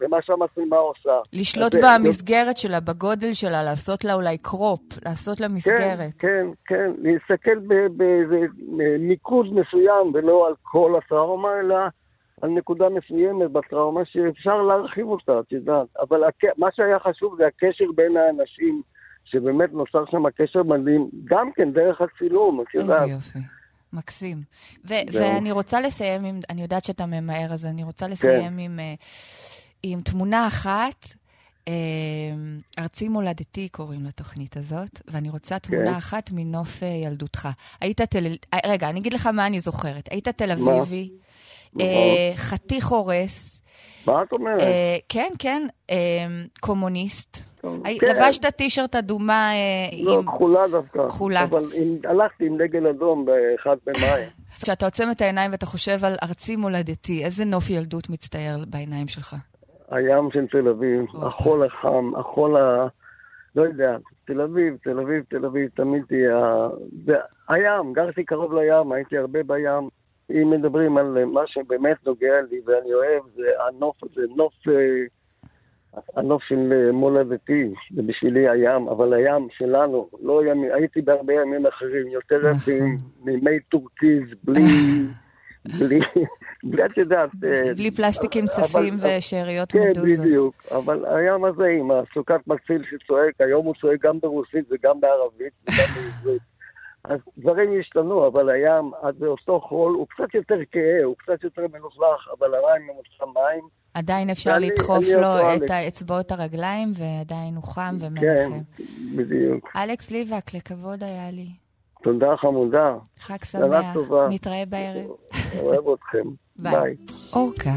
ומה 0.00 0.18
שהמצלמה 0.22 0.76
עושה. 0.76 1.20
לשלוט 1.32 1.74
במסגרת 1.74 2.56
שלה, 2.56 2.80
בגודל 2.80 3.32
שלה, 3.32 3.62
לעשות 3.62 4.04
לה 4.04 4.14
אולי 4.14 4.38
קרופ, 4.38 4.80
לעשות 5.04 5.40
לה 5.40 5.48
מסגרת. 5.48 6.14
כן, 6.18 6.46
כן, 6.66 6.74
כן, 6.74 6.90
להסתכל 6.98 7.58
באיזה 7.96 8.40
מיקוד 8.98 9.46
מסוים 9.54 10.10
ולא 10.14 10.46
על 10.46 10.54
כל 10.62 10.94
הטראומה, 10.98 11.48
אלא 11.60 11.76
על 12.42 12.50
נקודה 12.50 12.88
מסוימת 12.88 13.50
בטראומה 13.50 14.04
שאפשר 14.04 14.62
להרחיב 14.62 15.06
אותה, 15.06 15.40
את 15.40 15.52
יודעת. 15.52 15.86
אבל 16.00 16.20
מה 16.58 16.68
שהיה 16.72 16.98
חשוב 16.98 17.36
זה 17.36 17.46
הקשר 17.46 17.84
בין 17.94 18.16
האנשים, 18.16 18.82
שבאמת 19.24 19.72
נוצר 19.72 20.04
שם 20.10 20.30
קשר 20.30 20.62
מדהים, 20.62 21.10
גם 21.24 21.50
כן 21.56 21.72
דרך 21.72 22.00
הצילום, 22.00 22.60
את 22.60 22.74
יודעת. 22.74 23.02
איזה 23.02 23.12
יופי. 23.12 23.38
מקסים. 23.94 24.42
ו- 24.84 24.94
ואני 25.12 25.50
רוצה 25.52 25.80
לסיים 25.80 26.24
עם, 26.24 26.40
אני 26.50 26.62
יודעת 26.62 26.84
שאתה 26.84 27.06
ממהר, 27.06 27.52
אז 27.52 27.66
אני 27.66 27.84
רוצה 27.84 28.08
לסיים 28.08 28.52
כן. 28.52 28.58
עם, 28.58 28.78
uh, 28.78 29.02
עם 29.82 30.00
תמונה 30.00 30.46
אחת. 30.46 31.06
Uh, 31.64 31.68
ארצי 32.78 33.08
מולדתי 33.08 33.68
קוראים 33.68 34.04
לתוכנית 34.04 34.56
הזאת, 34.56 35.00
ואני 35.08 35.30
רוצה 35.30 35.58
תמונה 35.58 35.90
כן. 35.90 35.96
אחת 35.96 36.30
מנוף 36.32 36.80
uh, 36.80 36.84
ילדותך. 36.84 37.48
היית 37.80 38.00
תל... 38.00 38.34
רגע, 38.66 38.90
אני 38.90 39.00
אגיד 39.00 39.12
לך 39.12 39.26
מה 39.26 39.46
אני 39.46 39.60
זוכרת. 39.60 40.08
היית 40.10 40.28
תל 40.28 40.50
אביבי, 40.50 41.10
uh, 41.76 41.80
חתיך 42.36 42.86
הורס. 42.88 43.53
מה 44.06 44.22
את 44.22 44.32
אומרת? 44.32 44.60
Uh, 44.60 44.64
כן, 45.08 45.30
כן, 45.38 45.66
uh, 45.90 45.94
קומוניסט. 46.60 47.54
כן. 47.84 48.06
לבשת 48.06 48.46
טישרט 48.46 48.96
אדומה 48.96 49.52
אה, 49.52 49.98
לא, 50.02 50.12
עם... 50.12 50.26
לא, 50.26 50.32
כחולה 50.32 50.68
דווקא. 50.70 51.08
כחולה. 51.08 51.42
אבל 51.42 51.62
עם, 51.74 51.96
הלכתי 52.04 52.46
עם 52.46 52.58
דגל 52.58 52.86
אדום 52.86 53.24
ב-1 53.24 53.70
במאי. 53.86 54.24
כשאתה 54.62 54.84
עוצם 54.84 55.08
את 55.10 55.20
העיניים 55.20 55.50
ואתה 55.50 55.66
חושב 55.66 56.04
על 56.04 56.14
ארצי 56.22 56.56
מולדתי, 56.56 57.24
איזה 57.24 57.44
נוף 57.44 57.70
ילדות 57.70 58.10
מצטייר 58.10 58.64
בעיניים 58.68 59.08
שלך? 59.08 59.36
הים 59.90 60.30
של 60.32 60.46
תל 60.46 60.68
אביב, 60.68 61.04
החול 61.22 61.66
החם, 61.66 62.12
החול 62.16 62.56
ה... 62.56 62.86
לא 63.56 63.62
יודע, 63.62 63.96
תל 64.26 64.40
אביב, 64.40 64.76
תל 64.84 65.00
אביב, 65.00 65.24
תל 65.28 65.46
אביב, 65.46 65.70
תמיד 65.76 66.02
תהיה... 66.08 66.68
הים, 67.48 67.92
גרתי 67.92 68.24
קרוב 68.24 68.54
לים, 68.54 68.92
הייתי 68.92 69.18
הרבה 69.18 69.42
בים. 69.42 69.88
אם 70.30 70.50
מדברים 70.50 70.96
על 70.96 71.24
מה 71.24 71.42
שבאמת 71.46 71.96
נוגע 72.06 72.40
לי 72.50 72.60
ואני 72.66 72.94
אוהב, 72.94 73.22
זה 73.36 73.42
הנוף 73.68 73.96
הזה, 74.04 74.22
נוף... 74.36 74.52
אה, 74.68 75.06
הנוף 76.16 76.42
של 76.42 76.72
אה, 76.72 76.92
מולדתי, 76.92 77.72
זה 77.94 78.02
בשבילי 78.02 78.48
הים, 78.48 78.88
אבל 78.88 79.14
הים 79.14 79.48
שלנו, 79.50 80.08
לא 80.22 80.46
ימי, 80.46 80.72
הייתי 80.72 81.02
בהרבה 81.02 81.32
ימים 81.32 81.66
אחרים, 81.66 82.06
יותר 82.06 82.38
נכון. 82.38 82.50
יפים, 82.50 82.96
מימי 83.24 83.60
טורקיז, 83.60 84.22
בלי, 84.44 84.60
בלי, 85.78 86.00
בלי, 86.64 86.86
את 86.86 86.96
יודעת... 86.96 87.30
אה, 87.44 87.74
בלי 87.76 87.90
פלסטיקים 87.90 88.46
צפים 88.46 88.94
ושאריות 89.00 89.72
כן, 89.72 89.78
מדוזות. 89.90 90.16
כן, 90.16 90.22
בדיוק, 90.22 90.54
אבל 90.70 91.04
הים 91.06 91.44
הזה 91.44 91.66
עם 91.66 91.90
הסוכת 91.90 92.40
מציל 92.46 92.82
שצועק, 92.90 93.34
היום 93.40 93.66
הוא 93.66 93.74
צועק 93.80 94.00
גם 94.02 94.20
ברוסית 94.20 94.64
וגם 94.70 95.00
בערבית 95.00 95.52
וגם 95.62 95.84
בעברית. 95.94 96.53
אז 97.04 97.18
דברים 97.38 97.80
השתנו, 97.80 98.26
אבל 98.26 98.50
הים, 98.50 98.90
עד 99.02 99.22
אותו 99.22 99.60
חול, 99.60 99.94
הוא 99.94 100.06
קצת 100.08 100.34
יותר 100.34 100.58
כהה, 100.72 101.04
הוא 101.04 101.16
קצת 101.18 101.44
יותר 101.44 101.62
מלוכלך, 101.72 102.28
אבל 102.38 102.54
המים 102.54 102.82
ממוצע 102.86 103.40
מים. 103.40 103.68
עדיין 103.94 104.30
אפשר 104.30 104.58
לדחוף 104.58 105.04
לו 105.22 105.56
את 105.56 105.70
האצבעות 105.70 106.32
הרגליים, 106.32 106.92
ועדיין 106.94 107.54
הוא 107.54 107.64
חם 107.64 107.96
ומנחם. 108.00 108.52
כן, 108.76 108.84
בדיוק. 109.16 109.76
אלכס 109.76 110.10
ליבק, 110.10 110.54
לכבוד 110.54 111.02
היה 111.02 111.30
לי. 111.30 111.48
תודה 112.02 112.36
חמודה. 112.36 112.94
חג 113.18 113.44
שמח. 113.44 113.96
נתראה 114.30 114.62
בערב. 114.68 115.10
אוהב 115.62 115.84
אתכם. 115.88 116.28
ביי. 116.56 116.96
אורקה 117.32 117.70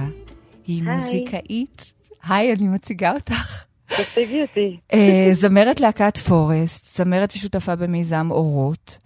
היא 0.68 0.84
היי. 0.84 0.94
מוזיקאית. 0.94 1.94
היי, 2.30 2.54
אני 2.54 2.68
מציגה 2.68 3.14
אותך. 3.14 3.57
תציגי 3.88 4.42
אותי. 4.42 4.78
אה, 4.94 5.30
זמרת 5.34 5.80
להקת 5.80 6.18
פורסט, 6.18 6.98
זמרת 6.98 7.34
ושותפה 7.36 7.76
במיזם 7.76 8.28
אורות. 8.32 9.00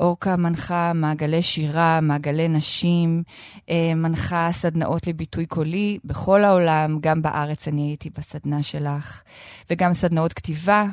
אורקה 0.00 0.36
מנחה 0.36 0.92
מעגלי 0.94 1.42
שירה, 1.42 2.00
מעגלי 2.00 2.48
נשים, 2.48 3.22
אה, 3.70 3.92
מנחה 3.96 4.48
סדנאות 4.52 5.06
לביטוי 5.06 5.46
קולי 5.46 5.98
בכל 6.04 6.44
העולם, 6.44 6.98
גם 7.00 7.22
בארץ 7.22 7.68
אני 7.68 7.82
הייתי 7.82 8.10
בסדנה 8.18 8.62
שלך, 8.62 9.22
וגם 9.70 9.94
סדנאות 9.94 10.32
כתיבה, 10.32 10.84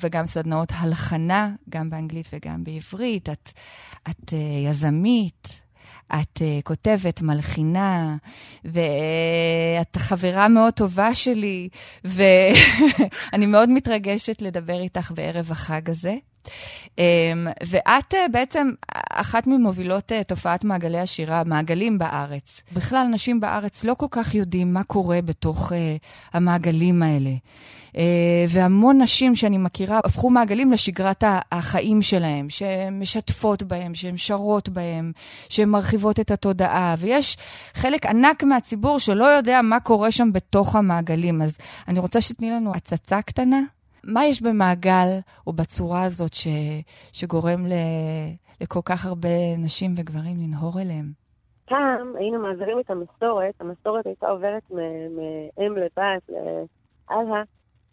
וגם 0.00 0.26
סדנאות 0.26 0.72
הלחנה, 0.74 1.50
גם 1.68 1.90
באנגלית 1.90 2.28
וגם 2.32 2.64
בעברית. 2.64 3.28
את, 3.28 3.50
את 4.10 4.32
אה, 4.32 4.38
יזמית, 4.70 5.60
את 6.12 6.38
uh, 6.38 6.62
כותבת, 6.64 7.22
מלחינה, 7.22 8.16
ואת 8.64 9.96
חברה 9.96 10.48
מאוד 10.48 10.72
טובה 10.72 11.14
שלי, 11.14 11.68
ואני 12.04 13.46
מאוד 13.52 13.70
מתרגשת 13.70 14.42
לדבר 14.42 14.80
איתך 14.80 15.12
בערב 15.14 15.50
החג 15.50 15.90
הזה. 15.90 16.14
Um, 16.44 16.98
ואת 17.66 18.14
uh, 18.14 18.16
בעצם 18.30 18.70
אחת 19.12 19.46
ממובילות 19.46 20.12
uh, 20.12 20.24
תופעת 20.24 20.64
מעגלי 20.64 20.98
השירה, 20.98 21.44
מעגלים 21.44 21.98
בארץ. 21.98 22.60
בכלל, 22.72 23.06
נשים 23.06 23.40
בארץ 23.40 23.84
לא 23.84 23.94
כל 23.94 24.06
כך 24.10 24.34
יודעים 24.34 24.74
מה 24.74 24.84
קורה 24.84 25.22
בתוך 25.22 25.72
uh, 25.72 25.74
המעגלים 26.32 27.02
האלה. 27.02 27.30
והמון 28.48 29.02
נשים 29.02 29.36
שאני 29.36 29.58
מכירה 29.58 30.00
הפכו 30.04 30.30
מעגלים 30.30 30.72
לשגרת 30.72 31.24
החיים 31.52 32.02
שלהם, 32.02 32.50
שהן 32.50 33.00
משתפות 33.00 33.62
בהם, 33.62 33.94
שהן 33.94 34.16
שרות 34.16 34.68
בהם, 34.68 35.12
שהן 35.48 35.68
מרחיבות 35.68 36.20
את 36.20 36.30
התודעה, 36.30 36.94
ויש 36.98 37.36
חלק 37.74 38.06
ענק 38.06 38.42
מהציבור 38.42 38.98
שלא 38.98 39.24
יודע 39.24 39.60
מה 39.62 39.80
קורה 39.80 40.10
שם 40.10 40.32
בתוך 40.32 40.76
המעגלים. 40.76 41.42
אז 41.42 41.58
אני 41.88 41.98
רוצה 41.98 42.20
שתתני 42.20 42.50
לנו 42.50 42.72
הצצה 42.74 43.22
קטנה. 43.22 43.60
מה 44.06 44.26
יש 44.26 44.42
במעגל 44.42 45.08
או 45.46 45.52
בצורה 45.52 46.02
הזאת 46.02 46.34
ש, 46.34 46.46
שגורם 47.12 47.66
ל, 47.66 47.72
לכל 48.60 48.80
כך 48.84 49.06
הרבה 49.06 49.56
נשים 49.58 49.94
וגברים 49.96 50.36
לנהור 50.36 50.80
אליהם? 50.80 51.12
פעם 51.64 52.16
היינו 52.18 52.38
מעבירים 52.38 52.80
את 52.80 52.90
המסורת, 52.90 53.54
המסורת 53.60 54.06
הייתה 54.06 54.26
עוברת 54.26 54.62
מאם 54.70 55.76
לבת 55.76 56.30
להלאה, 57.10 57.42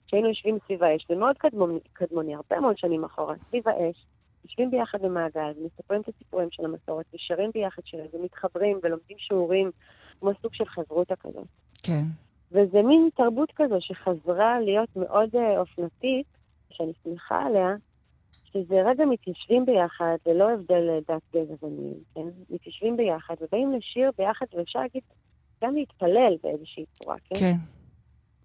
כשהיינו 0.07 0.27
יושבים 0.27 0.57
סביב 0.65 0.83
האש. 0.83 1.05
זה 1.09 1.15
מאוד 1.15 1.37
קדמוני, 1.37 1.79
קדמוני, 1.93 2.35
הרבה 2.35 2.59
מאוד 2.59 2.77
שנים 2.77 3.03
אחורה, 3.03 3.35
סביב 3.49 3.67
האש. 3.67 4.05
יושבים 4.45 4.71
ביחד 4.71 5.01
במעגל, 5.01 5.51
ומספרים 5.61 6.01
את 6.01 6.07
הסיפורים 6.07 6.47
של 6.51 6.65
המסורת, 6.65 7.05
ושרים 7.13 7.51
ביחד 7.53 7.81
שירים, 7.85 8.07
ומתחברים, 8.13 8.79
ולומדים 8.83 9.17
שיעורים, 9.19 9.71
כמו 10.19 10.31
סוג 10.41 10.53
של 10.53 10.65
חברותא 10.65 11.15
כזאת. 11.19 11.47
כן. 11.83 12.03
וזה 12.51 12.81
מין 12.81 13.09
תרבות 13.15 13.51
כזו 13.55 13.75
שחזרה 13.79 14.59
להיות 14.59 14.89
מאוד 14.95 15.35
אה, 15.35 15.59
אופנתית, 15.59 16.25
שאני 16.69 16.91
שמחה 17.03 17.43
עליה, 17.45 17.75
שזה 18.43 18.81
רגע 18.85 19.05
מתיישבים 19.05 19.65
ביחד, 19.65 20.15
ללא 20.25 20.51
הבדל 20.51 20.89
אה, 20.89 20.99
דת, 21.07 21.21
גזע 21.35 21.65
ומין, 21.65 21.93
כן? 22.15 22.27
מתיישבים 22.49 22.97
ביחד 22.97 23.35
ובאים 23.41 23.71
לשיר 23.73 24.11
ביחד, 24.17 24.45
ואפשר 24.53 24.79
להגיד, 24.79 25.03
גם 25.63 25.75
להתפלל 25.75 26.33
באיזושהי 26.43 26.85
צורה, 26.85 27.15
כן? 27.29 27.35
כן. 27.39 27.55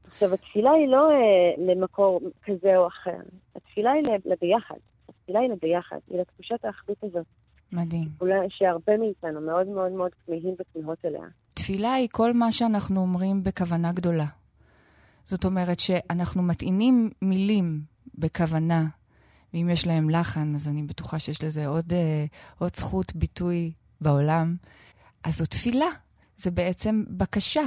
עכשיו, 0.05 0.35
התפילה 0.35 0.71
היא 0.71 0.89
לא 0.89 1.11
אה, 1.11 1.55
למקור 1.75 2.21
כזה 2.43 2.77
או 2.77 2.87
אחר, 2.87 3.19
התפילה 3.57 3.93
היא 3.93 4.03
לב- 4.03 4.21
לביחד. 4.33 4.77
התפילה 5.09 5.41
היא 5.41 5.51
לביחד, 5.51 5.99
היא 6.11 6.21
לתחושת 6.21 6.65
האחדות 6.65 7.05
הזאת, 7.05 7.27
מדהים. 7.73 8.09
אולי 8.21 8.47
שהרבה 8.51 8.97
מאיתנו 8.97 9.41
מאוד 9.41 9.67
מאוד 9.67 9.93
מאוד 9.93 10.11
כמהים 10.27 10.55
וכמהות 10.61 11.05
אליה. 11.05 11.25
תפילה 11.57 11.93
היא 11.93 12.09
כל 12.13 12.33
מה 12.33 12.53
שאנחנו 12.53 13.01
אומרים 13.01 13.43
בכוונה 13.43 13.93
גדולה. 13.93 14.27
זאת 15.25 15.45
אומרת 15.45 15.79
שאנחנו 15.79 16.43
מטעינים 16.43 17.11
מילים 17.23 17.81
בכוונה, 18.19 18.85
ואם 19.55 19.69
יש 19.73 19.87
להם 19.87 20.11
לחן, 20.11 20.55
אז 20.55 20.69
אני 20.69 20.83
בטוחה 20.83 21.19
שיש 21.19 21.45
לזה 21.45 21.67
עוד, 21.67 21.93
אה, 21.93 22.25
עוד 22.59 22.71
זכות 22.77 23.17
ביטוי 23.17 23.73
בעולם. 24.01 24.55
אז 25.25 25.39
זו 25.39 25.47
תפילה, 25.47 25.87
זה 26.37 26.51
בעצם 26.51 27.05
בקשה. 27.11 27.65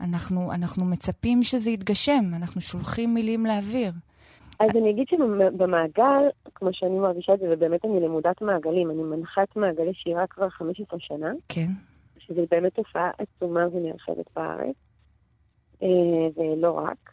אנחנו, 0.00 0.52
אנחנו 0.52 0.84
מצפים 0.84 1.42
שזה 1.42 1.70
יתגשם, 1.70 2.24
אנחנו 2.36 2.60
שולחים 2.60 3.14
מילים 3.14 3.46
לאוויר. 3.46 3.92
אז 4.60 4.70
אני 4.76 4.90
אגיד 4.90 5.06
שבמעגל, 5.08 6.22
כמו 6.54 6.68
שאני 6.72 6.98
מרגישה 6.98 7.34
את 7.34 7.38
זה, 7.38 7.46
ובאמת 7.50 7.84
אני 7.84 8.00
למודת 8.00 8.42
מעגלים, 8.42 8.90
אני 8.90 9.02
מנחת 9.02 9.56
מעגלי 9.56 9.94
שירה 9.94 10.26
כבר 10.26 10.48
15 10.48 11.00
שנה, 11.00 11.32
כן, 11.48 11.68
שזו 12.26 12.42
באמת 12.50 12.74
תופעה 12.74 13.10
עצומה 13.18 13.66
ונרחבת 13.72 14.26
בארץ, 14.36 14.76
אה, 15.82 15.88
ולא 16.36 16.70
רק. 16.70 17.10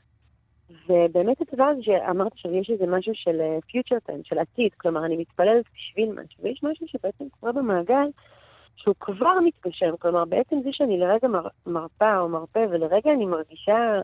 ובאמת 0.89 1.37
הדבר 1.41 1.63
הזה 1.63 1.83
שאמרת 1.83 2.31
שיש 2.35 2.69
איזה 2.69 2.85
משהו 2.87 3.13
של 3.15 3.41
אה, 3.41 3.57
future 3.57 4.09
time, 4.09 4.23
של 4.23 4.39
עתיד, 4.39 4.73
כלומר 4.77 5.05
אני 5.05 5.17
מתפללת 5.17 5.65
בשביל 5.75 6.09
משהו, 6.09 6.43
ויש 6.43 6.63
משהו 6.63 6.87
שבעצם 6.87 7.25
קורה 7.39 7.51
במעגל 7.51 8.07
שהוא 8.75 8.95
כבר 8.99 9.39
מתגשם, 9.45 9.97
כלומר 9.99 10.25
בעצם 10.25 10.55
זה 10.63 10.69
שאני 10.71 10.99
לרגע 10.99 11.27
מר, 11.27 11.47
מרפה 11.65 12.19
או 12.19 12.29
מרפה, 12.29 12.59
ולרגע 12.71 13.11
אני 13.13 13.25
מרגישה 13.25 14.01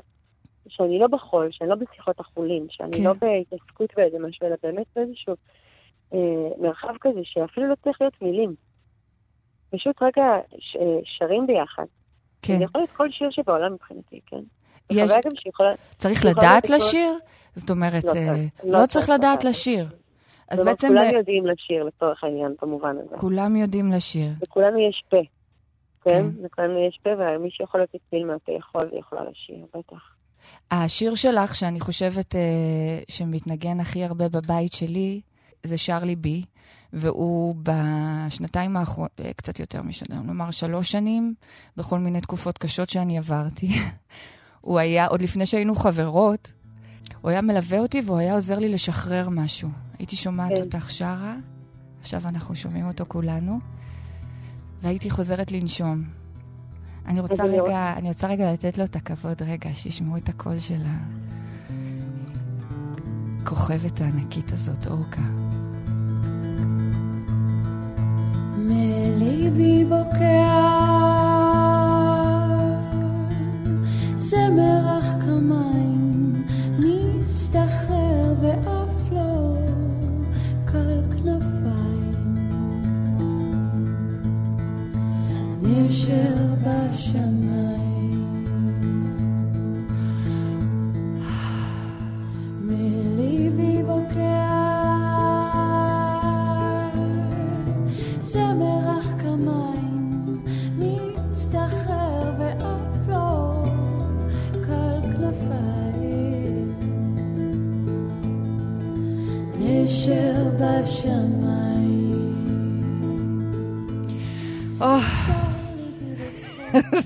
שאני 0.68 1.00
לא 1.00 1.08
בחול, 1.08 1.48
שאני 1.52 1.70
לא 1.70 1.76
בשיחות 1.76 2.20
החולין, 2.20 2.68
שאני 2.70 2.98
כן. 2.98 3.04
לא 3.04 3.14
בהתעסקות 3.14 3.90
באיזה 3.98 4.20
משהו, 4.20 4.48
אלא 4.48 4.56
באמת 4.64 4.86
באיזשהו 4.96 5.36
אה, 6.14 6.50
מרחב 6.58 6.94
כזה 7.02 7.20
שאפילו 7.24 7.68
לא 7.68 7.76
צריך 7.84 8.02
להיות 8.02 8.22
מילים. 8.22 8.56
פשוט 9.70 10.02
רגע 10.02 10.24
ש, 10.60 10.78
שרים 11.04 11.48
ביחד. 11.48 11.86
כן. 12.42 12.58
זה 12.58 12.64
יכול 12.64 12.82
להיות 12.82 12.92
כל 12.92 13.12
שיר 13.12 13.30
שבעולם 13.32 13.74
מבחינתי, 13.74 14.20
כן? 14.26 14.42
יש, 14.90 15.12
גם 15.12 15.32
שיכולה... 15.36 15.74
צריך 15.98 16.26
לדעת 16.26 16.70
להיות 16.70 16.84
לשיר? 16.84 17.12
זאת 17.56 17.70
אומרת, 17.70 18.04
לא 18.04 18.12
צריך. 18.12 18.52
לא 18.64 18.72
לא 18.72 18.78
צריך 18.78 18.90
צריך 18.90 19.10
לדעת 19.10 19.44
לשיר. 19.44 19.88
אז 20.50 20.58
כלומר, 20.58 20.72
בעצם 20.72 20.88
כולם 20.88 21.10
יודעים 21.14 21.46
לשיר 21.46 21.84
לצורך 21.84 22.24
העניין, 22.24 22.56
במובן 22.62 22.96
הזה. 22.98 23.18
כולם 23.18 23.56
יודעים 23.56 23.92
לשיר. 23.92 24.30
לכולנו 24.42 24.80
יש 24.80 25.04
פה, 25.10 25.18
כן? 26.04 26.12
כן. 26.12 26.44
לכולנו 26.44 26.88
יש 26.88 27.00
פה, 27.04 27.10
ומי 27.10 27.52
שיכול 27.52 27.80
להיות 27.80 27.90
אצלי 27.96 28.24
מהפה 28.24 28.52
יכול 28.52 28.90
ויכולה 28.94 29.22
לשיר, 29.22 29.66
בטח. 29.74 30.16
השיר 30.72 31.16
שלך, 31.16 31.56
שאני 31.56 31.80
חושבת 31.80 32.36
אה, 32.36 32.42
שמתנגן 33.08 33.80
הכי 33.80 34.04
הרבה 34.04 34.26
בבית 34.28 34.72
שלי, 34.72 35.22
זה 35.64 35.78
שרלי 35.78 36.16
בי, 36.16 36.44
והוא 36.94 37.56
בשנתיים 37.64 38.78
האחרונות, 38.78 39.12
קצת 39.36 39.60
יותר 39.60 39.82
משנה, 39.82 40.22
נאמר 40.22 40.52
שלוש 40.52 40.92
שנים, 40.92 41.34
בכל 41.78 42.00
מיני 42.00 42.22
תקופות 42.22 42.58
קשות 42.58 42.90
שאני 42.90 43.18
עברתי. 43.18 43.70
הוא 44.62 44.80
היה, 44.80 45.08
עוד 45.08 45.22
לפני 45.22 45.46
שהיינו 45.46 45.76
חברות, 45.76 46.54
הוא 47.22 47.32
היה 47.32 47.42
מלווה 47.42 47.80
אותי 47.80 48.02
והוא 48.06 48.18
היה 48.18 48.34
עוזר 48.34 48.60
לי 48.60 48.70
לשחרר 48.70 49.30
משהו. 49.30 49.70
הייתי 50.00 50.16
שומעת 50.16 50.52
כן. 50.56 50.62
אותך 50.64 50.92
שרה, 50.92 51.36
עכשיו 52.02 52.22
אנחנו 52.26 52.56
שומעים 52.56 52.88
אותו 52.88 53.06
כולנו, 53.08 53.60
והייתי 54.82 55.10
חוזרת 55.10 55.52
לנשום. 55.52 56.04
אני 57.06 57.20
רוצה 57.20 57.44
אני 57.44 57.60
רגע, 57.60 57.94
אני 57.98 58.08
רוצה 58.08 58.28
רגע 58.28 58.54
לתת 58.54 58.78
לו 58.78 58.84
את 58.84 58.96
הכבוד, 58.96 59.42
רגע, 59.42 59.70
שישמעו 59.74 60.18
את 60.18 60.30
הקול 60.30 60.60
של 60.60 60.82
הכוכבת 63.42 64.02
הענקית 64.02 64.52
הזאת, 64.52 64.88
אורקה. 64.88 65.49
מליבי 68.70 69.86
בוקע 69.86 70.60
זמר 74.16 75.00
אך 75.00 75.06
כמים 75.26 76.34
מסתחרר 76.80 78.34
ואף 78.42 79.12
לא 79.12 79.56
קל 80.66 81.02
כנפיים. 81.12 82.36
נשר 85.62 86.36
בשמיים 86.64 87.29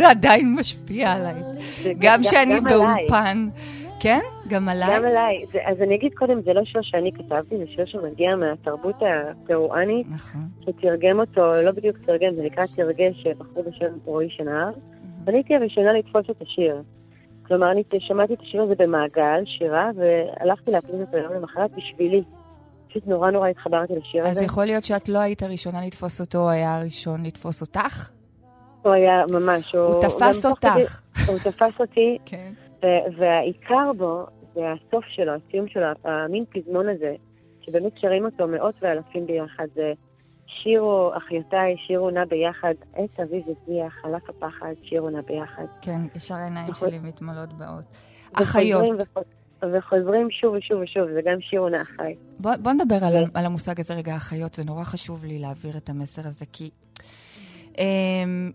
זה 0.03 0.09
עדיין 0.09 0.55
משפיע 0.59 1.11
עליי. 1.11 1.33
גם 1.99 2.19
כשאני 2.21 2.53
עליי. 2.53 2.61
באולפן. 2.61 3.47
כן? 3.99 4.19
גם 4.47 4.69
עליי? 4.69 4.97
גם 4.99 5.05
עליי. 5.05 5.45
זה- 5.51 5.59
אז 5.65 5.81
אני 5.81 5.95
אגיד 5.95 6.13
קודם, 6.13 6.41
זה 6.41 6.53
לא 6.53 6.61
שיר 6.65 6.81
שאני 6.83 7.11
כתבתי, 7.11 7.57
זה 7.57 7.63
שיר 7.75 7.85
שמגיע 7.85 8.35
מהתרבות 8.35 8.95
הפירואנית, 9.01 10.07
נכון. 10.11 10.41
שתרגם 10.61 11.19
אותו, 11.19 11.53
לא 11.65 11.71
בדיוק 11.71 11.97
תרגם, 12.05 12.33
זה 12.33 12.41
נקרא 12.43 12.63
תרגש, 12.75 13.27
בחור 13.37 13.63
בשם 13.63 13.85
רועי 14.05 14.27
שנהר. 14.29 14.69
ואני 15.25 15.37
הייתי 15.37 15.55
הראשונה 15.55 15.93
לתפוס 15.93 16.25
את 16.29 16.41
השיר. 16.41 16.81
כלומר, 17.47 17.71
אני 17.71 17.83
שמעתי 17.99 18.33
את 18.33 18.39
השיר 18.41 18.61
הזה 18.61 18.73
במעגל, 18.77 19.43
שירה, 19.45 19.89
והלכתי 19.95 20.71
להקליט 20.71 21.01
אותו 21.01 21.17
יום 21.17 21.33
למחרת 21.33 21.71
בשבילי. 21.77 22.21
פשוט 22.89 23.07
נורא 23.07 23.31
נורא 23.31 23.47
התחברתי 23.47 23.93
לשיר 23.93 24.21
הזה. 24.21 24.29
אז 24.29 24.41
יכול 24.41 24.65
להיות 24.65 24.83
שאת 24.83 25.09
לא 25.09 25.19
היית 25.19 25.43
הראשונה 25.43 25.85
לתפוס 25.87 26.21
אותו, 26.21 26.49
היה 26.49 26.75
הראשון 26.75 27.25
לתפוס 27.25 27.61
אותך? 27.61 28.09
הוא 28.83 28.93
היה 28.93 29.23
ממש, 29.33 29.75
הוא 29.75 30.01
תפס 30.01 30.45
גם 30.45 30.51
תוך 30.51 30.63
אותך. 30.65 31.01
הוא 31.27 31.37
תפס 31.39 31.79
אותי, 31.79 32.17
כן. 32.25 32.53
ו- 32.83 33.17
והעיקר 33.17 33.91
בו 33.97 34.25
זה 34.55 34.61
הסוף 34.71 35.05
שלו, 35.07 35.31
הסיום 35.33 35.67
שלו, 35.67 35.85
המין 36.03 36.45
פזמון 36.49 36.89
הזה, 36.89 37.15
שבאמת 37.61 37.91
שרים 37.97 38.25
אותו 38.25 38.47
מאות 38.47 38.75
ואלפים 38.81 39.25
ביחד. 39.27 39.65
זה 39.75 39.91
שירו 40.47 41.11
אחיותיי, 41.17 41.75
שירו 41.87 42.09
נא 42.09 42.25
ביחד, 42.25 42.73
עת 42.93 43.19
אביב 43.19 43.43
הזיח, 43.43 43.93
חלף 44.01 44.29
הפחד, 44.29 44.73
שירו 44.83 45.09
נא 45.09 45.21
ביחד. 45.21 45.63
כן, 45.81 46.01
ישר 46.15 46.35
העיניים. 46.35 46.73
שלי 46.75 46.99
מתמלאות 46.99 47.53
באות. 47.53 47.83
אחיות. 48.33 48.85
וחוז- 49.01 49.23
וחוזרים 49.73 50.27
שוב 50.31 50.53
ושוב 50.53 50.81
ושוב, 50.81 51.03
זה 51.13 51.21
גם 51.25 51.41
שירו 51.41 51.69
נא 51.69 51.81
אחי. 51.81 52.15
בוא, 52.39 52.51
בוא 52.61 52.71
נדבר 52.71 52.95
על. 53.05 53.25
על 53.33 53.45
המושג 53.45 53.79
הזה 53.79 53.93
רגע, 53.93 54.15
אחיות. 54.15 54.53
זה 54.53 54.63
נורא 54.65 54.83
חשוב 54.83 55.25
לי 55.25 55.39
להעביר 55.39 55.77
את 55.77 55.89
המסר 55.89 56.27
הזה, 56.27 56.45
כי 56.53 56.69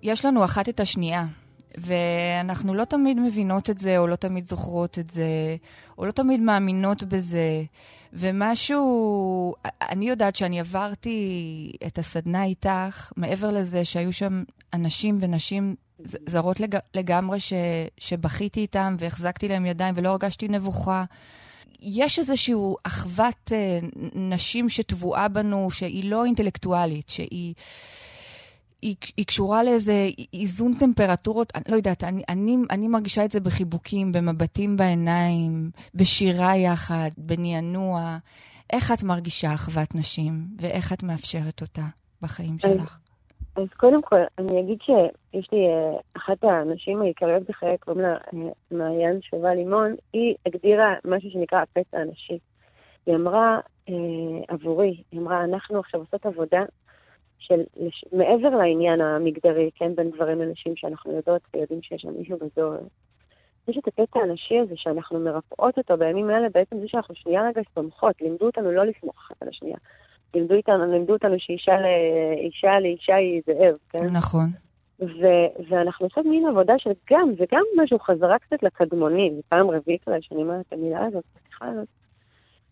יש 0.03 0.25
לנו 0.25 0.45
אחת 0.45 0.69
את 0.69 0.81
השנייה, 0.81 1.27
ואנחנו 1.77 2.75
לא 2.75 2.85
תמיד 2.85 3.21
מבינות 3.21 3.71
את 3.71 3.79
זה, 3.79 3.99
או 3.99 4.07
לא 4.07 4.17
תמיד 4.17 4.47
זוכרות 4.47 4.99
את 4.99 5.11
זה, 5.11 5.57
או 5.99 6.07
לא 6.07 6.11
תמיד 6.11 6.41
מאמינות 6.41 7.05
בזה. 7.05 7.63
ומשהו, 8.13 9.55
אני 9.83 10.09
יודעת 10.09 10.37
שאני 10.37 10.61
עברתי 10.61 11.73
את 11.87 11.99
הסדנה 11.99 12.45
איתך, 12.45 13.11
מעבר 13.17 13.51
לזה 13.51 13.85
שהיו 13.85 14.13
שם 14.13 14.43
אנשים 14.75 15.17
ונשים 15.21 15.75
זרות 16.05 16.61
לג, 16.61 16.79
לגמרי 16.95 17.41
ש, 17.41 17.53
שבכיתי 17.99 18.61
איתם 18.61 18.97
והחזקתי 18.99 19.49
להם 19.49 19.67
ידיים 19.67 19.95
ולא 19.97 20.09
הרגשתי 20.09 20.49
נבוכה. 20.49 21.05
יש 21.81 22.19
איזושהי 22.19 22.55
אחוות 22.83 23.53
אה, 23.53 23.79
נשים 24.15 24.69
שטבועה 24.69 25.29
בנו, 25.29 25.71
שהיא 25.71 26.11
לא 26.11 26.25
אינטלקטואלית, 26.25 27.09
שהיא 27.09 27.55
היא, 28.83 28.97
היא 29.17 29.27
קשורה 29.27 29.65
לאיזה 29.65 29.93
איזון 30.35 30.73
טמפרטורות, 30.81 31.53
אני 31.55 31.65
לא 31.69 31.77
יודעת, 31.77 32.05
אני, 32.05 32.23
אני, 32.29 32.57
אני 32.71 32.89
מרגישה 32.89 33.25
את 33.25 33.31
זה 33.31 33.41
בחיבוקים, 33.41 34.13
במבטים 34.13 34.77
בעיניים, 34.77 35.71
בשירה 35.95 36.57
יחד, 36.57 37.11
בנענוע. 37.17 38.19
איך 38.73 38.93
את 38.93 39.03
מרגישה 39.05 39.55
אחוות 39.55 39.95
נשים, 39.95 40.33
ואיך 40.61 40.93
את 40.93 41.03
מאפשרת 41.03 41.61
אותה 41.61 41.83
בחיים 42.23 42.59
שלך? 42.59 42.99
אז 43.57 43.69
קודם 43.77 44.03
כל, 44.03 44.21
אני 44.39 44.61
אגיד 44.61 44.79
שיש 44.81 45.49
לי 45.53 45.67
אה, 45.67 46.01
אחת 46.17 46.45
האנשים 46.45 47.03
העיקריות 47.03 47.43
בחיי, 47.49 47.79
קוראים 47.79 48.03
לה 48.03 48.13
אה, 48.13 48.51
מעיין 48.71 49.19
שובה 49.23 49.55
לימון, 49.55 49.95
היא 50.13 50.35
הגדירה 50.47 50.95
משהו 51.05 51.31
שנקרא 51.31 51.63
הפצע 51.63 51.99
הנשי. 51.99 52.39
היא 53.07 53.15
אמרה, 53.15 53.61
אה, 53.89 53.95
עבורי, 54.49 55.03
היא 55.13 55.21
אמרה, 55.21 55.45
אנחנו 55.45 55.79
עכשיו 55.79 56.01
עושות 56.01 56.27
עבודה 56.27 56.63
של, 57.39 57.61
לש- 57.77 58.05
מעבר 58.13 58.49
לעניין 58.49 59.01
המגדרי, 59.01 59.71
כן, 59.75 59.95
בין 59.95 60.11
גברים 60.11 60.39
לנשים 60.41 60.77
שאנחנו 60.77 61.13
יודעות 61.13 61.43
ויודעים 61.55 61.83
שיש 61.83 62.03
שם 62.03 62.13
מישהו 62.19 62.37
בזור. 62.39 62.75
יש 63.69 63.77
את 63.79 63.89
הקטע 63.89 64.21
הנשי 64.21 64.59
הזה 64.59 64.75
שאנחנו 64.77 65.21
מרפאות 65.21 65.79
אותו 65.79 65.97
בימים 65.97 66.31
האלה, 66.31 66.49
בעצם 66.55 66.81
זה 66.81 66.89
שאנחנו 66.89 67.15
שנייה 67.15 67.49
רגע 67.49 67.61
סומכות, 67.75 68.21
לימדו 68.21 68.47
אותנו 68.47 68.73
לא 68.73 68.85
לסמוך 68.85 69.17
אחת 69.27 69.43
על 69.43 69.49
השנייה. 69.49 69.77
לימדו 70.35 70.55
אותנו, 70.55 70.93
לימדו 70.93 71.13
אותנו 71.13 71.35
שאישה 71.39 71.73
לאישה 71.81 72.81
לאישה 72.81 73.15
היא 73.15 73.43
זאב, 73.47 73.75
כן? 73.91 74.05
נכון. 74.13 74.47
ו- 75.01 75.63
ואנחנו 75.69 76.07
עושות 76.07 76.27
מין 76.27 76.47
עבודה 76.47 76.75
של 76.79 76.91
גם, 77.11 77.33
זה 77.39 77.45
גם 77.53 77.63
משהו 77.83 77.99
חזרה 77.99 78.39
קצת 78.39 78.63
לקדמונים, 78.63 79.35
זו 79.35 79.43
פעם 79.49 79.71
רביעית 79.71 80.03
אולי 80.07 80.19
שאני 80.23 80.43
אומרת 80.43 80.67
את 80.69 80.73
המילה 80.73 81.05
הזאת, 81.05 81.25
סליחה 81.43 81.67
הזאת, 81.67 81.89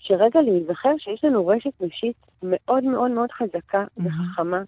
שרגע 0.07 0.40
להיזכר 0.40 0.92
שיש 0.99 1.25
לנו 1.25 1.47
רשת 1.47 1.81
נשית 1.81 2.16
מאוד 2.42 2.85
מאוד 2.85 3.11
מאוד 3.11 3.33
חזקה 3.33 3.85
מהמם. 3.97 4.31
וחכמה, 4.31 4.62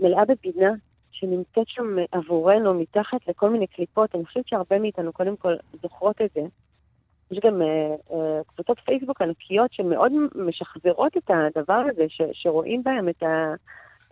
מלאה 0.00 0.24
בבינה, 0.24 0.72
שנמצאת 1.10 1.68
שם 1.68 1.96
עבורנו 2.12 2.74
מתחת 2.74 3.28
לכל 3.28 3.50
מיני 3.50 3.66
קליפות. 3.66 4.14
אני 4.14 4.24
חושבת 4.24 4.48
שהרבה 4.48 4.78
מאיתנו 4.78 5.12
קודם 5.12 5.36
כל 5.36 5.54
זוכרות 5.82 6.20
את 6.24 6.30
זה. 6.34 6.40
יש 7.30 7.38
גם 7.44 7.62
אה, 7.62 7.94
אה, 8.12 8.40
קבוצות 8.46 8.78
פייסבוק 8.84 9.22
ענקיות 9.22 9.72
שמאוד 9.72 10.12
משחזרות 10.34 11.16
את 11.16 11.30
הדבר 11.30 11.82
הזה, 11.90 12.04
ש- 12.08 12.32
שרואים 12.32 12.82
בהם 12.82 13.08
את, 13.08 13.22
ה, 13.22 13.54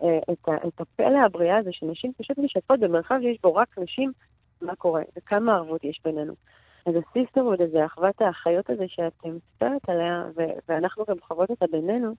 אה, 0.03 0.19
את, 0.31 0.49
ה, 0.49 0.67
את 0.67 0.81
הפלא 0.81 1.19
הבריאה 1.25 1.57
הזה, 1.57 1.69
שנשים 1.73 2.11
פשוט 2.17 2.37
משתפות 2.37 2.79
במרחב 2.79 3.19
שיש 3.21 3.37
בו 3.43 3.55
רק 3.55 3.77
נשים, 3.77 4.11
מה 4.61 4.75
קורה 4.75 5.01
וכמה 5.17 5.55
ערבות 5.55 5.83
יש 5.83 5.99
בינינו. 6.05 6.33
אז 6.85 6.93
ה 6.95 7.01
sisterhood 7.01 7.61
הזה, 7.61 7.85
אחוות 7.85 8.21
האחיות 8.21 8.69
הזה 8.69 8.83
שאת 8.87 9.25
מספרת 9.25 9.89
עליה, 9.89 10.25
ו- 10.35 10.59
ואנחנו 10.69 11.05
גם 11.07 11.15
חוות 11.27 11.49
אותה 11.49 11.65
בינינו, 11.71 12.13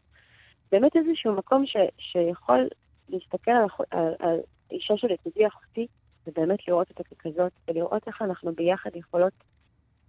באמת 0.72 0.96
איזשהו 0.96 1.32
מקום 1.32 1.66
ש- 1.66 1.92
שיכול 1.98 2.68
להסתכל 3.08 3.50
על, 3.50 3.66
על, 3.90 4.14
על 4.18 4.40
אישה 4.70 4.96
שלצידי 4.96 5.46
אחותי, 5.46 5.86
ובאמת 6.26 6.68
לראות 6.68 6.90
אותה 6.90 7.02
ככזאת, 7.04 7.52
ולראות 7.68 8.02
איך 8.06 8.22
אנחנו 8.22 8.52
ביחד 8.52 8.90
יכולות, 8.96 9.32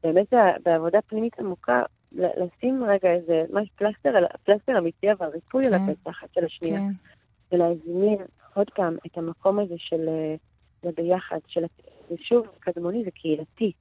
באמת 0.04 0.34
בעבודה 0.64 1.02
פנימית 1.02 1.40
עמוקה, 1.40 1.84
לשים 2.12 2.84
רגע 2.84 3.12
איזה 3.12 3.44
משהו, 3.54 3.76
פלסטר, 3.76 4.10
פלסטר 4.44 4.78
אמיתי, 4.78 5.12
אבל 5.12 5.28
ריפוי 5.28 5.66
על 5.66 5.72
כן. 5.72 5.84
הפצע 5.84 6.10
אחת 6.10 6.28
של 6.34 6.46
השנייה. 6.46 6.80
כן. 6.80 6.94
ולהזמין 7.52 8.18
עוד 8.54 8.70
פעם 8.76 8.98
את 9.06 9.18
המקום 9.18 9.60
הזה 9.60 9.76
של 9.78 10.10
אה, 10.10 10.36
זה 10.82 10.90
ביחד, 10.96 11.38
של, 11.48 11.62
זה 12.10 12.16
שוב 12.18 12.48
קדמוני, 12.60 13.04
זה 13.04 13.12
קהילתי. 13.12 13.72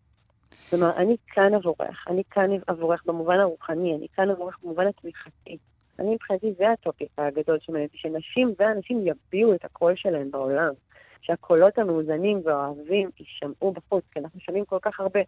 כלומר, 0.71 0.97
אני 0.97 1.17
כאן 1.27 1.55
עבורך, 1.55 2.05
אני 2.09 2.23
כאן 2.31 2.51
עבורך 2.67 3.03
במובן 3.07 3.41
הרוחני, 3.41 3.95
אני 3.95 4.07
כאן 4.17 4.31
עבורך 4.31 4.59
במובן 4.63 4.87
התמיכתי. 4.87 5.59
אני 5.99 6.15
מבחינתי 6.15 6.53
זה 6.59 6.71
הטופיק 6.71 7.09
הגדול 7.19 7.59
שמעניין 7.61 7.87
אותי, 7.87 7.99
שנשים 7.99 8.55
ואנשים 8.59 9.07
יביעו 9.07 9.55
את 9.55 9.65
הקול 9.65 9.97
שלהם 9.97 10.31
בעולם. 10.31 10.73
שהקולות 11.23 11.79
המאוזנים 11.79 12.41
והאוהבים 12.45 13.11
יישמעו 13.21 13.73
בחוץ, 13.73 14.05
כי 14.13 14.21
אנחנו 14.21 14.41
שומעים 14.41 14.65
כל 14.65 14.79
כך 14.83 15.01
הרבה 15.01 15.21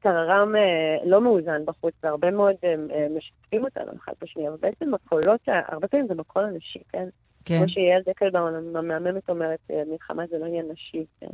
טררם 0.00 0.56
אה, 0.56 0.96
לא 1.04 1.20
מאוזן 1.20 1.64
בחוץ, 1.64 1.94
והרבה 2.02 2.30
מאוד 2.30 2.54
אה, 2.64 2.74
אה, 2.90 3.06
משתפים 3.16 3.64
אותנו 3.64 3.92
אחד 3.96 4.12
בשנייה, 4.20 4.50
אבל 4.50 4.58
בעצם 4.60 4.94
הקולות, 4.94 5.40
הרבה 5.46 5.88
פעמים 5.88 6.06
זה 6.06 6.14
בקול 6.14 6.44
הנשי, 6.44 6.78
כן? 6.88 7.08
כן, 7.44 7.58
כמו 7.58 7.68
שיעל 7.68 8.02
דקלבאום 8.06 8.76
המהממת 8.76 9.30
אומרת, 9.30 9.70
מלחמה 9.86 10.26
זה 10.26 10.38
לא 10.38 10.44
עניין 10.44 10.66
נשי, 10.72 11.04
כן? 11.20 11.26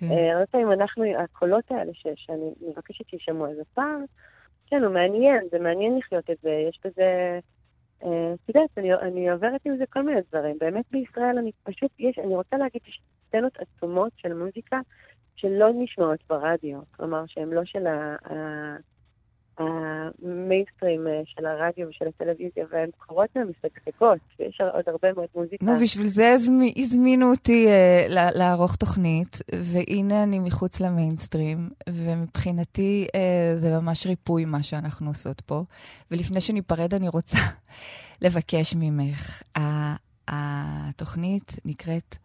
כן. 0.00 0.06
אה, 0.10 0.32
הרבה 0.32 0.46
פעמים 0.46 0.72
אנחנו, 0.72 1.04
הקולות 1.18 1.70
האלה 1.70 1.92
ש, 1.94 2.06
שאני 2.16 2.50
מבקשת 2.68 3.08
שישמעו, 3.08 3.46
אז 3.46 3.58
הפער, 3.58 3.98
כן, 4.66 4.84
הוא 4.84 4.94
מעניין, 4.94 5.44
זה 5.50 5.58
מעניין 5.58 5.98
לחיות 5.98 6.30
את 6.30 6.36
זה, 6.42 6.50
יש 6.68 6.80
בזה, 6.84 7.38
אה, 8.04 8.34
את 8.34 8.48
יודעת, 8.48 8.78
אני, 8.78 8.94
אני 8.94 9.30
עוברת 9.30 9.60
עם 9.64 9.76
זה 9.76 9.84
כל 9.90 10.02
מיני 10.02 10.20
דברים. 10.32 10.56
באמת 10.60 10.84
בישראל 10.90 11.38
אני 11.38 11.50
פשוט, 11.62 11.90
יש, 11.98 12.18
אני 12.18 12.34
רוצה 12.34 12.56
להגיד, 12.56 12.80
יש 12.88 13.00
סצנות 13.28 13.58
עצומות 13.58 14.12
של 14.16 14.34
מוזיקה 14.34 14.80
שלא 15.36 15.68
נשמעות 15.74 16.20
ברדיו, 16.28 16.78
כלומר 16.96 17.24
שהן 17.26 17.50
לא 17.50 17.64
של 17.64 17.86
ה- 17.86 18.16
ה- 18.30 18.76
המיינסטרים 19.58 21.06
אה, 21.06 21.20
של 21.24 21.46
הרדיו 21.46 21.88
ושל 21.88 22.04
הטלוויזיה, 22.08 22.64
והן 22.72 22.90
קורות 23.06 23.28
מהמשגשגות, 23.36 24.18
ויש 24.40 24.60
עוד 24.74 24.84
הרבה 24.86 25.12
מאוד 25.16 25.28
מוזיקה. 25.34 25.64
נו, 25.64 25.78
בשביל 25.82 26.06
זה 26.06 26.32
הזמי- 26.32 26.74
הזמינו 26.76 27.30
אותי 27.30 27.66
אה, 27.68 28.06
לערוך 28.34 28.76
תוכנית, 28.76 29.38
והנה 29.54 30.22
אני 30.22 30.38
מחוץ 30.38 30.80
למיינסטרים, 30.80 31.58
ומבחינתי 31.88 33.06
אה, 33.14 33.52
זה 33.56 33.78
ממש 33.78 34.06
ריפוי 34.06 34.44
מה 34.44 34.62
שאנחנו 34.62 35.08
עושות 35.08 35.40
פה. 35.40 35.62
ולפני 36.10 36.40
שניפרד, 36.40 36.94
אני 36.94 37.08
רוצה 37.08 37.36
לבקש 38.22 38.74
ממך. 38.78 39.42
התוכנית 40.28 41.56
נקראת 41.64 42.16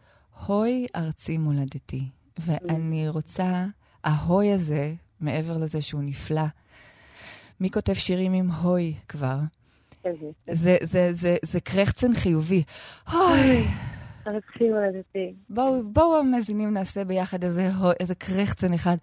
הוי 0.47 0.85
ארצי 0.95 1.37
מולדתי, 1.37 2.03
ואני 2.39 3.09
רוצה, 3.09 3.65
ההוי 4.03 4.51
הזה, 4.51 4.93
מעבר 5.21 5.57
לזה 5.57 5.81
שהוא 5.81 6.01
נפלא, 6.03 6.41
מי 7.59 7.71
כותב 7.71 7.93
שירים 7.93 8.33
עם 8.33 8.51
הוי 8.51 8.93
כבר? 9.07 9.37
כזה. 10.03 10.31
זה, 10.51 10.77
זה, 10.81 11.07
זה, 11.11 11.35
זה 11.41 11.59
קרחצן 11.59 12.13
חיובי. 12.13 12.63
אוי, 13.13 13.63
מולדתי. 14.61 15.33
בואו, 15.49 15.83
בואו 15.83 16.19
המאזינים 16.19 16.73
נעשה 16.73 17.03
ביחד 17.03 17.43
איזה, 17.43 17.69
איזה 17.99 18.15
קרחצן 18.15 18.73
אחד. 18.73 18.97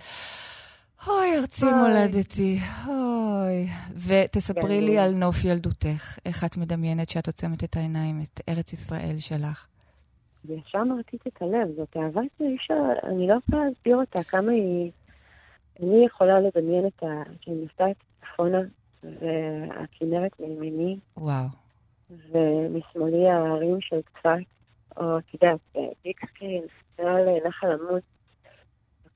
אוי, 1.09 1.37
ארצי. 1.39 1.67
מולדתי, 1.67 2.59
אוי. 2.87 3.67
ותספרי 4.07 4.79
כן. 4.79 4.85
לי 4.85 4.99
על 4.99 5.15
נוף 5.15 5.45
ילדותך, 5.45 6.19
איך 6.27 6.45
את 6.45 6.57
מדמיינת 6.57 7.09
שאת 7.09 7.27
עוצמת 7.27 7.65
את 7.65 7.77
העיניים, 7.77 8.23
את 8.23 8.41
ארץ 8.49 8.73
ישראל 8.73 9.17
שלך. 9.17 9.67
וישר 10.45 10.85
מרטיט 10.85 11.27
את 11.27 11.43
הלב, 11.43 11.69
זאת 11.77 11.97
אהבה 11.97 12.21
שאי 12.39 12.57
אפשר, 12.57 12.75
אני 13.05 13.29
לא 13.29 13.35
יכולה 13.35 13.65
להסביר 13.65 13.97
אותה, 13.97 14.23
כמה 14.23 14.53
היא... 14.53 14.91
אני 15.83 16.07
יכולה 16.07 16.41
לדמיין 16.41 16.87
את 16.87 17.03
ה... 17.03 17.07
שאני 17.41 17.57
נוסעת 17.57 17.97
צפונה, 18.21 18.61
והכנרת 19.03 20.41
מימיני, 20.41 20.97
וואו. 21.17 21.47
ומשמאלי 22.11 23.29
ההרים 23.29 23.81
של 23.81 24.01
צפת, 24.03 24.45
או 24.97 25.19
את 25.19 25.35
יודעת, 25.35 25.61
ביקסקייל, 26.05 26.63
מעל 26.99 27.29
נחל 27.47 27.67
עמוד, 27.67 28.01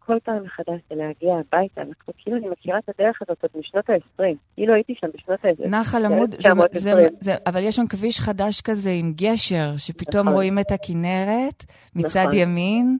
כל 0.06 0.18
פעם 0.24 0.42
מחדש 0.44 0.80
זה 0.90 0.94
להגיע 0.94 1.34
הביתה, 1.34 1.80
אנחנו, 1.80 2.12
כאילו 2.18 2.36
אני 2.36 2.48
מכירה 2.48 2.78
את 2.78 2.88
הדרך 2.88 3.22
הזאת 3.22 3.42
עוד 3.42 3.50
משנות 3.60 3.90
ה-20, 3.90 4.22
כאילו 4.54 4.74
הייתי 4.74 4.94
שם 5.00 5.06
בשנות 5.14 5.44
ה-20. 5.44 5.68
נחל 5.68 6.04
עמוד, 6.04 6.30
זה, 6.30 6.50
זה, 6.72 7.06
זה, 7.20 7.34
אבל 7.46 7.60
יש 7.62 7.76
שם 7.76 7.86
כביש 7.86 8.20
חדש 8.20 8.60
כזה 8.60 8.90
עם 8.90 9.12
גשר, 9.16 9.76
שפתאום 9.76 10.22
נכון. 10.22 10.34
רואים 10.34 10.58
את 10.58 10.72
הכנרת 10.72 11.64
מצד 11.94 12.20
נכון. 12.20 12.38
ימין. 12.38 12.98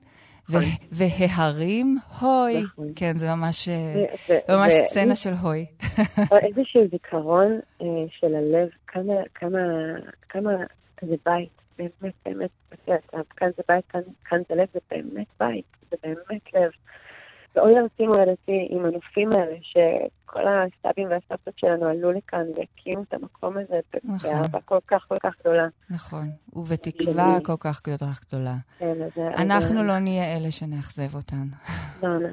וההרים, 0.91 1.97
הוי. 2.21 2.63
נכון. 2.63 2.87
כן, 2.95 3.17
זה 3.17 3.27
ממש, 3.29 3.69
אה, 3.69 4.05
ממש 4.49 4.73
סצנה 4.73 5.15
של 5.15 5.33
הוי. 5.33 5.65
איזשהו 6.47 6.81
זיכרון 6.91 7.59
אה, 7.81 7.87
של 8.19 8.35
הלב, 8.35 8.69
כמה, 8.87 9.13
כמה, 9.35 9.59
כמה 10.29 10.51
זה 11.01 11.15
בית, 11.25 11.49
באמת, 11.77 12.13
באמת, 12.25 12.49
כאן 13.37 13.49
זה 13.57 13.63
בית, 13.69 13.85
כאן, 13.89 14.01
כאן 14.25 14.41
זה 14.49 14.55
לב, 14.55 14.67
זה 14.73 14.79
באמת 14.91 15.27
בית, 15.39 15.65
זה 15.91 15.97
באמת 16.03 16.53
לב. 16.53 16.71
ואוי 17.55 17.79
ארצי 17.79 18.07
מולדתי 18.07 18.67
עם 18.69 18.85
הנופים 18.85 19.31
האלה, 19.31 19.55
שכל 19.61 20.39
הסבים 20.47 21.07
והסבתות 21.09 21.53
שלנו 21.59 21.85
עלו 21.85 22.11
לכאן 22.11 22.43
והקימו 22.57 23.03
את 23.03 23.13
המקום 23.13 23.57
הזה 23.57 23.79
נכון. 24.03 24.31
באהבה 24.31 24.61
כל 24.65 24.77
כך 24.87 25.05
כל 25.07 25.17
כך 25.23 25.33
גדולה. 25.39 25.67
נכון, 25.89 26.29
ובתקווה 26.53 27.37
כל 27.43 27.55
כך 27.59 27.81
גדולה 27.87 28.11
גדולה. 28.27 28.55
כן, 28.79 28.93
אז 29.05 29.11
אנחנו 29.37 29.79
אז- 29.79 29.85
לא 29.87 29.99
נהיה 29.99 30.37
אלה 30.37 30.51
שנאכזב 30.51 31.15
אותן. 31.15 31.47
לא, 32.03 32.09
לא, 32.21 32.29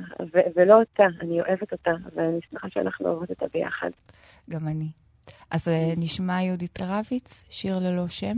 ולא 0.56 0.78
אותה, 0.80 1.04
אני 1.20 1.40
אוהבת 1.40 1.72
אותה, 1.72 1.90
אבל 2.14 2.22
אני 2.22 2.38
שמחה 2.50 2.68
שאנחנו 2.70 3.08
אוהבות 3.08 3.30
אותה 3.30 3.46
ביחד. 3.54 3.90
גם 4.50 4.68
אני. 4.68 4.88
אז 5.50 5.68
אה, 5.68 5.92
נשמע 5.96 6.42
יהודית 6.42 6.78
רביץ, 6.80 7.44
שיר 7.50 7.78
ללא 7.78 8.08
שם? 8.08 8.36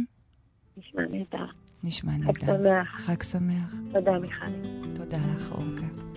נשמע 0.77 1.03
נהדר. 1.11 1.47
נשמע 1.85 2.13
חג 2.13 2.45
נהדר. 2.45 2.57
שמח. 2.59 3.01
חג 3.01 3.23
שמח. 3.23 3.75
תודה, 3.93 4.13
מיכל. 4.19 4.47
תודה 4.95 5.19
לך, 5.37 5.53
אורקה. 5.53 6.14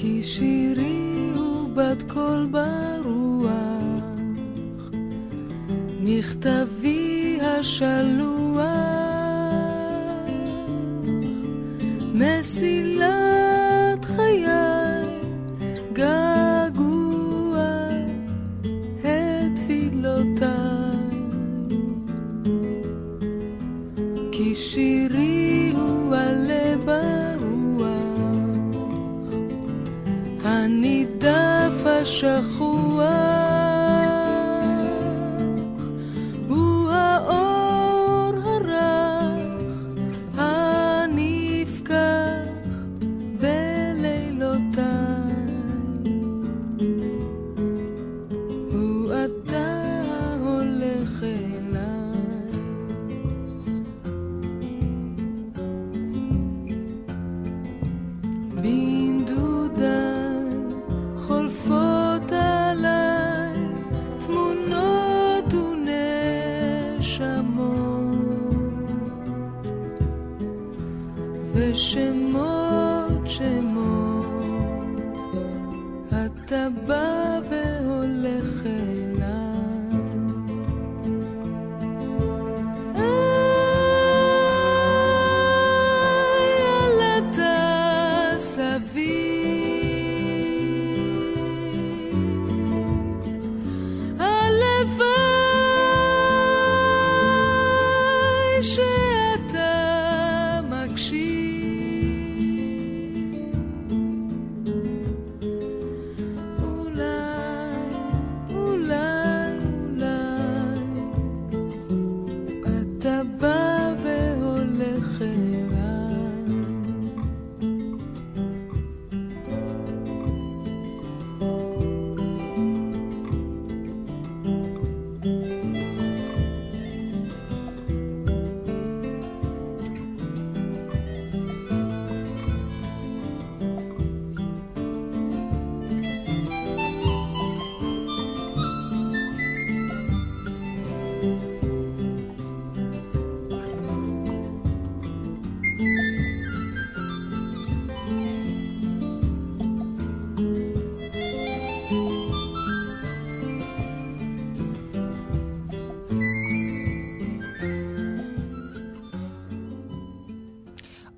כי 0.00 0.22
שירי 0.22 1.30
הוא 1.36 1.68
בת 1.74 2.02
קול 2.12 2.48
ברוח, 2.50 3.50
מכתבי 6.00 7.38
השלוח, 7.42 8.60
מסילת 12.14 13.19
deixa 32.00 32.42
ושמות 71.52 73.26
שמות. 73.26 74.40
אתה 76.08 76.68
בא 76.86 77.40
והולך 77.50 78.66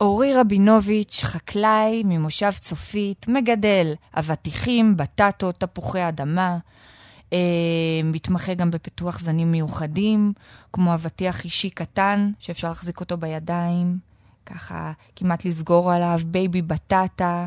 אורי 0.03 0.35
רבינוביץ', 0.35 1.21
חקלאי 1.25 2.03
ממושב 2.05 2.51
צופית, 2.59 3.29
מגדל 3.29 3.95
אבטיחים, 4.15 4.97
בטטות, 4.97 5.61
תפוחי 5.61 6.09
אדמה. 6.09 6.59
אה, 7.33 7.39
מתמחה 8.05 8.55
גם 8.55 8.71
בפיתוח 8.71 9.21
זנים 9.21 9.53
מיוחדים, 9.53 10.33
כמו 10.73 10.95
אבטיח 10.95 11.45
אישי 11.45 11.71
קטן, 11.71 12.31
שאפשר 12.39 12.69
להחזיק 12.69 13.01
אותו 13.01 13.17
בידיים, 13.17 13.99
ככה 14.47 14.93
כמעט 15.17 15.45
לסגור 15.45 15.93
עליו, 15.93 16.21
baby 16.27 16.63
בטטה, 16.63 17.47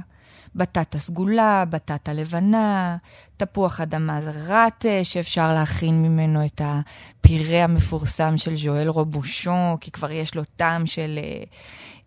בטטה 0.56 1.00
סגולה, 1.00 1.63
בטטה 1.70 2.13
לבנה, 2.13 2.98
תפוח 3.38 3.82
אדמה 3.82 4.19
רטה, 4.48 5.04
שאפשר 5.04 5.54
להכין 5.54 6.04
ממנו 6.04 6.45
את 6.45 6.62
הפירה 6.63 7.63
המפורסם 7.63 8.38
של 8.38 8.56
ז'ואל 8.56 8.88
רובושון, 8.88 9.78
כי 9.82 9.91
כבר 9.91 10.12
יש 10.12 10.36
לו 10.36 10.43
טעם 10.56 10.86
של 10.86 11.19
אה, 11.24 11.43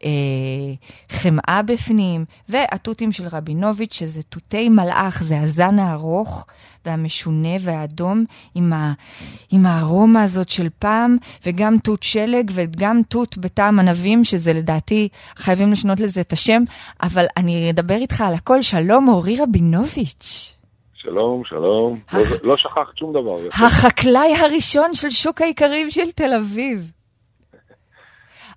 אה, 0.05 0.75
חמאה 1.09 1.62
בפנים, 1.62 2.25
והתותים 2.49 3.12
של 3.12 3.29
רבינוביץ', 3.29 3.95
שזה 3.95 4.23
תותי 4.23 4.69
מלאך, 4.69 5.23
זה 5.23 5.41
הזן 5.41 5.79
הארוך 5.79 6.47
והמשונה 6.87 7.57
והאדום, 7.61 8.25
עם, 8.55 8.73
ה, 8.73 8.93
עם 9.51 9.67
הארומה 9.67 10.23
הזאת 10.23 10.49
של 10.49 10.69
פעם, 10.79 11.17
וגם 11.47 11.79
תות 11.79 12.03
שלג 12.03 12.51
וגם 12.55 13.01
תות 13.09 13.38
בטעם 13.38 13.79
ענבים, 13.79 14.25
שזה 14.25 14.53
לדעתי, 14.53 15.09
חייבים 15.37 15.73
לשנות 15.73 16.01
לזה 16.01 16.21
את 16.21 16.33
השם, 16.33 16.62
אבל 17.03 17.25
אני 17.37 17.71
אדבר 17.71 17.97
איתך 17.97 18.21
על 18.21 18.35
הכל. 18.35 18.62
שלום, 18.62 19.09
אורי 19.09 19.37
רבינוביץ'. 19.41 20.58
שלום, 21.03 21.43
שלום. 21.45 22.01
לא, 22.13 22.21
לא 22.43 22.57
שכחת 22.57 22.97
שום 22.97 23.13
דבר. 23.13 23.39
החקלאי 23.53 24.35
הראשון 24.37 24.95
של 24.95 25.11
שוק 25.11 25.41
האיכרים 25.41 25.91
של 25.91 26.11
תל 26.11 26.35
אביב. 26.35 26.91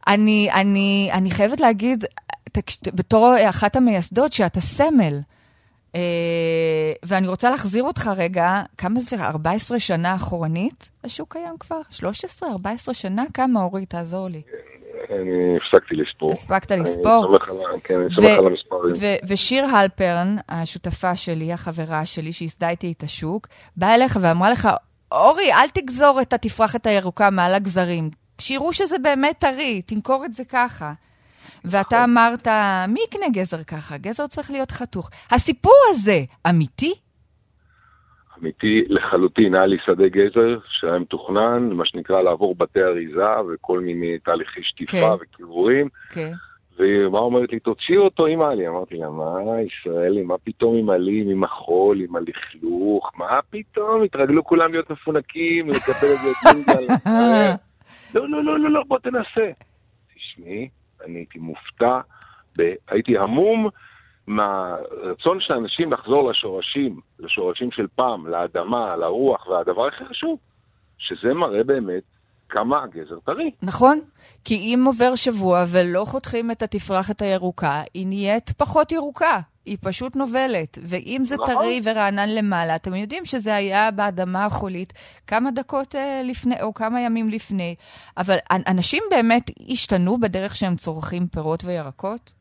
אני, 0.08 0.50
אני, 0.54 1.10
אני 1.14 1.32
חייבת 1.32 1.60
להגיד, 1.60 2.06
בתור 2.94 3.36
אחת 3.50 3.76
המייסדות, 3.76 4.34
שאתה 4.34 4.62
סמל. 4.62 5.20
אה, 5.96 6.92
ואני 7.04 7.28
רוצה 7.28 7.50
להחזיר 7.50 7.84
אותך 7.84 8.12
רגע, 8.16 8.62
כמה 8.78 9.00
זה, 9.00 9.16
14 9.26 9.80
שנה 9.80 10.16
אחורנית 10.16 10.90
השוק 11.04 11.34
קיים 11.34 11.56
כבר? 11.60 11.82
13, 11.90 12.52
14 12.52 12.94
שנה? 12.94 13.24
כמה, 13.34 13.64
אורי? 13.64 13.86
תעזור 13.86 14.28
לי. 14.28 14.42
אני 15.12 15.30
הפסקתי 15.58 15.96
לספור. 15.96 16.32
הספקת 16.32 16.72
אני 16.72 16.82
לספור? 16.82 17.24
סומך 17.28 17.50
על- 17.50 17.56
כן, 17.84 17.94
אני 18.00 18.16
סומך 18.16 18.28
על 18.40 18.46
המספרים. 18.48 19.18
ושיר 19.28 19.66
הלפרן, 19.66 20.36
השותפה 20.50 21.16
שלי, 21.16 21.54
החברה 21.54 22.06
שלי, 22.06 22.34
שייסדה 22.34 22.70
איתי 22.70 22.94
את 22.98 23.04
השוק, 23.04 23.48
באה 23.78 23.96
אליך 23.96 24.18
ואמרה 24.22 24.52
לך, 24.52 24.70
אורי, 25.12 25.54
אל 25.54 25.70
תגזור 25.70 26.22
את 26.22 26.34
התפרחת 26.34 26.88
הירוקה 26.88 27.30
מעל 27.30 27.54
הגזרים. 27.54 28.10
שיראו 28.42 28.74
שזה 28.74 28.96
באמת 29.00 29.36
טרי, 29.40 29.82
תמכור 29.82 30.26
את 30.26 30.34
זה 30.34 30.44
ככה. 30.46 30.94
ואתה 31.66 32.04
אמרת, 32.04 32.48
מי 32.88 33.00
יקנה 33.08 33.30
גזר 33.34 33.64
ככה? 33.64 33.98
גזר 33.98 34.28
צריך 34.28 34.52
להיות 34.52 34.72
חתוך. 34.72 35.10
הסיפור 35.32 35.74
הזה 35.90 36.20
אמיתי? 36.50 36.94
אמיתי 38.42 38.84
לחלוטין, 38.90 39.56
היה 39.56 39.66
לי 39.66 39.78
שדה 39.86 40.08
גזר 40.08 40.60
שהיה 40.66 41.00
מתוכנן, 41.00 41.70
מה 41.72 41.86
שנקרא 41.86 42.22
לעבור 42.22 42.56
בתי 42.56 42.84
אריזה 42.84 43.42
וכל 43.54 43.80
מיני 43.80 44.20
תהליכי 44.20 44.64
שטיפה 44.64 44.98
כן. 44.98 45.06
וקיבורים. 45.22 45.90
כן. 46.14 46.32
והיא 46.78 47.08
מה 47.08 47.20
אומרת 47.20 47.52
לי, 47.52 47.60
תוציא 47.60 47.98
אותו 47.98 48.26
עם 48.26 48.42
עלי. 48.42 48.68
אמרתי 48.68 48.98
לה, 48.98 49.10
מה 49.10 49.62
ישראלי, 49.62 50.24
מה 50.24 50.38
פתאום 50.38 50.76
עם 50.78 50.90
עלים, 50.90 51.30
עם 51.30 51.44
החול, 51.44 52.02
עם 52.02 52.16
הלכלוך, 52.16 53.12
מה 53.18 53.40
פתאום, 53.50 54.04
התרגלו 54.04 54.44
כולם 54.44 54.72
להיות 54.72 54.90
מפונקים, 54.90 55.70
לקבל 55.70 56.08
איזה 56.08 56.30
ג'ינגל. 56.44 56.88
לא, 58.16 58.30
לא, 58.30 58.44
לא, 58.44 58.60
לא, 58.60 58.70
לא, 58.70 58.84
בוא 58.88 58.98
תנסה. 59.00 59.52
תשמעי, 60.16 60.70
אני 61.06 61.18
הייתי 61.18 61.40
מופתע, 61.40 62.00
ב- 62.58 62.74
הייתי 62.90 63.18
המום 63.18 63.70
מהרצון 64.28 65.40
של 65.40 65.54
האנשים 65.54 65.94
לחזור 65.94 66.30
לשורשים, 66.30 67.00
לשורשים 67.20 67.72
של 67.72 67.88
פעם, 67.96 68.28
לאדמה, 68.28 68.90
לרוח, 68.96 69.48
והדבר 69.48 69.88
הכי 69.88 70.06
חשוב, 70.06 70.38
שזה 70.98 71.34
מראה 71.34 71.64
באמת 71.64 72.04
כמה 72.50 72.84
הגזר 72.84 73.20
טרי. 73.26 73.52
נכון, 73.62 74.00
כי 74.46 74.56
אם 74.56 74.84
עובר 74.86 75.16
שבוע 75.16 75.66
ולא 75.72 76.06
חותכים 76.06 76.52
את 76.52 76.62
התפרחת 76.62 77.22
הירוקה, 77.22 77.82
היא 77.94 78.08
נהיית 78.08 78.50
פחות 78.50 78.92
ירוקה. 78.92 79.40
היא 79.66 79.78
פשוט 79.82 80.16
נובלת. 80.16 80.78
ואם 80.82 81.22
זה 81.26 81.36
נכון. 81.36 81.48
טרי 81.48 81.80
ורענן 81.84 82.30
למעלה, 82.30 82.76
אתם 82.76 82.96
יודעים 82.96 83.26
שזה 83.26 83.56
היה 83.56 83.92
באדמה 83.92 84.46
החולית 84.46 84.94
כמה 85.28 85.52
דקות 85.52 85.96
אה, 85.96 86.22
לפני, 86.24 86.62
או 86.62 86.74
כמה 86.74 87.02
ימים 87.02 87.30
לפני. 87.30 87.76
אבל 88.18 88.38
אנ- 88.52 88.64
אנשים 88.68 89.04
באמת 89.12 89.52
השתנו 89.70 90.20
בדרך 90.20 90.56
שהם 90.56 90.76
צורכים 90.76 91.28
פירות 91.28 91.64
וירקות 91.64 92.34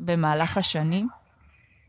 במהלך 0.00 0.58
השנים? 0.58 1.08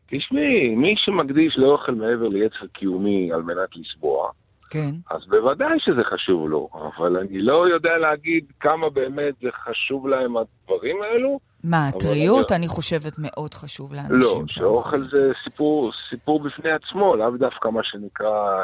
תשמעי, 0.10 0.76
מי 0.76 0.94
שמקדיש 0.98 1.58
לאוכל 1.58 1.92
מעבר 1.92 2.28
ליצר 2.28 2.68
קיומי 2.74 3.32
על 3.34 3.42
מנת 3.42 3.70
לשבוע, 3.76 4.30
כן. 4.70 4.96
אז 5.12 5.22
בוודאי 5.30 5.80
שזה 5.80 6.02
חשוב 6.04 6.50
לו, 6.50 6.70
אבל 6.98 7.18
אני 7.18 7.42
לא 7.42 7.68
יודע 7.70 7.98
להגיד 7.98 8.46
כמה 8.60 8.90
באמת 8.90 9.34
זה 9.42 9.50
חשוב 9.52 10.08
להם 10.08 10.38
הדברים 10.38 10.98
האלו. 11.02 11.40
מה, 11.64 11.88
הטריות, 11.88 12.52
אני- 12.52 12.58
אני 12.60 12.68
חושבת, 12.68 13.14
מאוד 13.18 13.54
חשוב 13.54 13.94
לאנשים. 13.94 14.20
לא. 14.20 14.44
שאוכל 14.48 15.08
זה 15.12 15.32
סיפור, 15.44 15.92
סיפור 16.10 16.40
בפני 16.40 16.72
עצמו, 16.72 17.16
לאו 17.16 17.30
דווקא 17.38 17.68
מה 17.68 17.82
שנקרא 17.84 18.64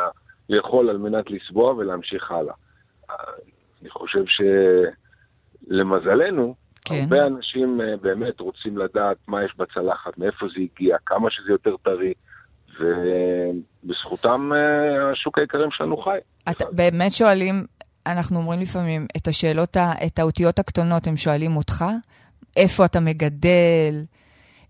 לאכול 0.49 0.89
על 0.89 0.97
מנת 0.97 1.25
לסבוע 1.31 1.73
ולהמשיך 1.73 2.31
הלאה. 2.31 2.53
אני 3.81 3.89
חושב 3.89 4.23
שלמזלנו, 5.67 6.55
כן. 6.85 7.01
הרבה 7.01 7.27
אנשים 7.27 7.81
אה, 7.81 7.97
באמת 8.01 8.39
רוצים 8.39 8.77
לדעת 8.77 9.17
מה 9.27 9.43
יש 9.43 9.53
בצלחת, 9.57 10.17
מאיפה 10.17 10.45
זה 10.55 10.61
הגיע, 10.61 10.97
כמה 11.05 11.31
שזה 11.31 11.51
יותר 11.51 11.75
טרי, 11.83 12.13
ובזכותם 12.79 14.51
אה, 14.53 15.11
השוק 15.11 15.37
האיכרים 15.37 15.71
שלנו 15.71 15.97
חי. 15.97 16.17
אתה 16.49 16.65
באמת 16.71 17.11
שואלים, 17.11 17.65
אנחנו 18.05 18.39
אומרים 18.39 18.59
לפעמים, 18.59 19.07
את 19.17 19.27
השאלות, 19.27 19.77
את 19.77 20.19
האותיות 20.19 20.59
הקטנות, 20.59 21.07
הם 21.07 21.15
שואלים 21.15 21.57
אותך, 21.57 21.85
איפה 22.57 22.85
אתה 22.85 22.99
מגדל, 22.99 24.03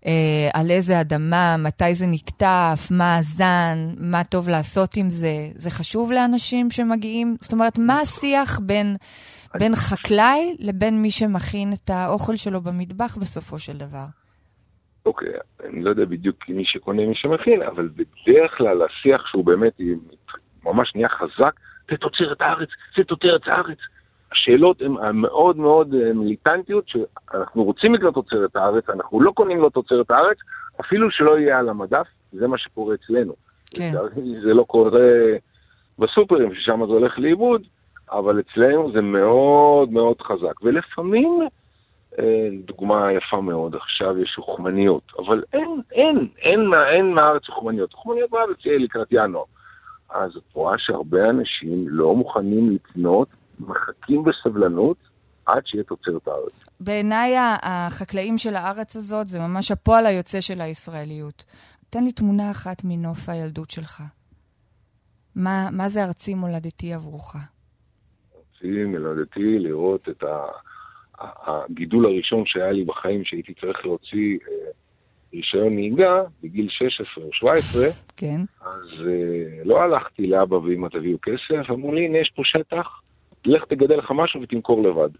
אה, 0.06 0.48
על 0.52 0.70
איזה 0.70 1.00
אדמה, 1.00 1.56
מתי 1.56 1.94
זה 1.94 2.06
נקטף, 2.06 2.88
מה 2.90 3.16
הזן, 3.16 3.94
מה 3.98 4.24
טוב 4.24 4.48
לעשות 4.48 4.96
עם 4.96 5.10
זה. 5.10 5.48
זה 5.54 5.70
חשוב 5.70 6.12
לאנשים 6.12 6.70
שמגיעים? 6.70 7.36
זאת 7.40 7.52
אומרת, 7.52 7.78
מה 7.78 8.00
השיח 8.00 8.60
בין, 8.62 8.96
בין 9.58 9.72
חקלאי 9.76 10.56
לבין 10.58 11.02
מי 11.02 11.10
שמכין 11.10 11.72
את 11.72 11.90
האוכל 11.90 12.36
שלו 12.36 12.60
במטבח 12.60 13.16
בסופו 13.16 13.58
של 13.58 13.78
דבר? 13.78 14.04
אוקיי, 15.06 15.32
אני 15.64 15.82
לא 15.82 15.90
יודע 15.90 16.04
בדיוק 16.04 16.48
מי 16.48 16.64
שקונה, 16.64 17.06
מי 17.06 17.14
שמכין, 17.14 17.62
אבל 17.62 17.88
בדרך 17.88 18.58
כלל 18.58 18.82
השיח 18.82 19.26
שהוא 19.26 19.44
באמת 19.44 19.80
ממש 20.64 20.92
נהיה 20.94 21.08
חזק, 21.08 21.60
זה 21.90 21.96
תוצרת 21.96 22.40
הארץ, 22.40 22.68
זה 22.96 23.04
תוצרת 23.04 23.48
הארץ. 23.48 23.78
השאלות 24.32 24.82
הן 24.82 25.16
מאוד 25.16 25.56
מאוד 25.56 25.94
אה, 25.94 26.12
מיליטנטיות, 26.12 26.88
שאנחנו 26.88 27.64
רוצים 27.64 27.94
לקנות 27.94 28.14
תוצרת 28.14 28.56
הארץ, 28.56 28.84
אנחנו 28.88 29.20
לא 29.20 29.30
קונים 29.30 29.58
לו 29.58 29.70
תוצרת 29.70 30.10
הארץ, 30.10 30.36
אפילו 30.80 31.10
שלא 31.10 31.38
יהיה 31.38 31.58
על 31.58 31.68
המדף, 31.68 32.06
זה 32.32 32.46
מה 32.46 32.58
שקורה 32.58 32.94
אצלנו. 32.94 33.34
כן. 33.70 33.92
זה 34.42 34.54
לא 34.54 34.62
קורה 34.62 34.90
בסופרים, 35.98 36.54
ששם 36.54 36.86
זה 36.86 36.92
הולך 36.92 37.18
לאיבוד, 37.18 37.62
אבל 38.10 38.40
אצלנו 38.40 38.92
זה 38.92 39.00
מאוד 39.00 39.90
מאוד 39.92 40.20
חזק. 40.20 40.62
ולפעמים, 40.62 41.38
אה, 42.18 42.24
דוגמה 42.64 43.12
יפה 43.12 43.40
מאוד, 43.40 43.74
עכשיו 43.74 44.18
יש 44.18 44.34
אוכמניות, 44.38 45.02
אבל 45.18 45.42
אין, 45.52 45.80
אין, 45.92 46.28
אין, 46.38 46.66
מה- 46.66 46.88
אין 46.90 47.14
מהארץ 47.14 47.42
אוכמניות. 47.48 47.94
אוכמניות 47.94 48.30
בארץ 48.30 48.56
יהיה 48.66 48.78
לקראת 48.78 49.08
ינואר. 49.10 49.44
אז 50.10 50.30
את 50.36 50.42
רואה 50.52 50.74
שהרבה 50.78 51.30
אנשים 51.30 51.88
לא 51.88 52.14
מוכנים 52.14 52.70
לקנות, 52.70 53.28
מחכים 53.60 54.24
בסבלנות 54.24 54.96
עד 55.46 55.62
שיהיה 55.66 55.84
תוצרת 55.84 56.28
הארץ. 56.28 56.52
בעיניי 56.80 57.34
החקלאים 57.62 58.38
של 58.38 58.56
הארץ 58.56 58.96
הזאת 58.96 59.26
זה 59.26 59.38
ממש 59.40 59.70
הפועל 59.70 60.06
היוצא 60.06 60.40
של 60.40 60.60
הישראליות. 60.60 61.44
תן 61.90 62.04
לי 62.04 62.12
תמונה 62.12 62.50
אחת 62.50 62.84
מנוף 62.84 63.28
הילדות 63.28 63.70
שלך. 63.70 64.02
מה, 65.36 65.68
מה 65.72 65.88
זה 65.88 66.04
ארצי 66.04 66.34
מולדתי 66.34 66.92
עבורך? 66.92 67.36
רציתי 68.64 68.84
מלדתי 68.84 69.58
לראות 69.58 70.08
את 70.08 70.24
הגידול 71.18 72.06
הראשון 72.06 72.42
שהיה 72.46 72.72
לי 72.72 72.84
בחיים, 72.84 73.24
שהייתי 73.24 73.54
צריך 73.60 73.86
להוציא 73.86 74.38
אה, 74.48 74.70
רישיון 75.34 75.74
נהיגה 75.74 76.22
בגיל 76.42 76.68
16 76.70 77.24
או 77.24 77.30
17, 77.32 77.86
כן. 78.16 78.40
אז 78.60 79.06
אה, 79.06 79.64
לא 79.64 79.82
הלכתי 79.82 80.26
לאבא 80.26 80.54
ואמא 80.54 80.88
תביאו 80.88 81.18
כסף, 81.22 81.70
אמרו 81.70 81.94
לי, 81.94 82.04
הנה 82.04 82.18
יש 82.18 82.32
פה 82.36 82.42
שטח, 82.44 83.00
לך 83.44 83.64
תגדל 83.68 83.96
לך 83.96 84.10
משהו 84.14 84.42
ותמכור 84.42 84.82
לבד. 84.82 85.10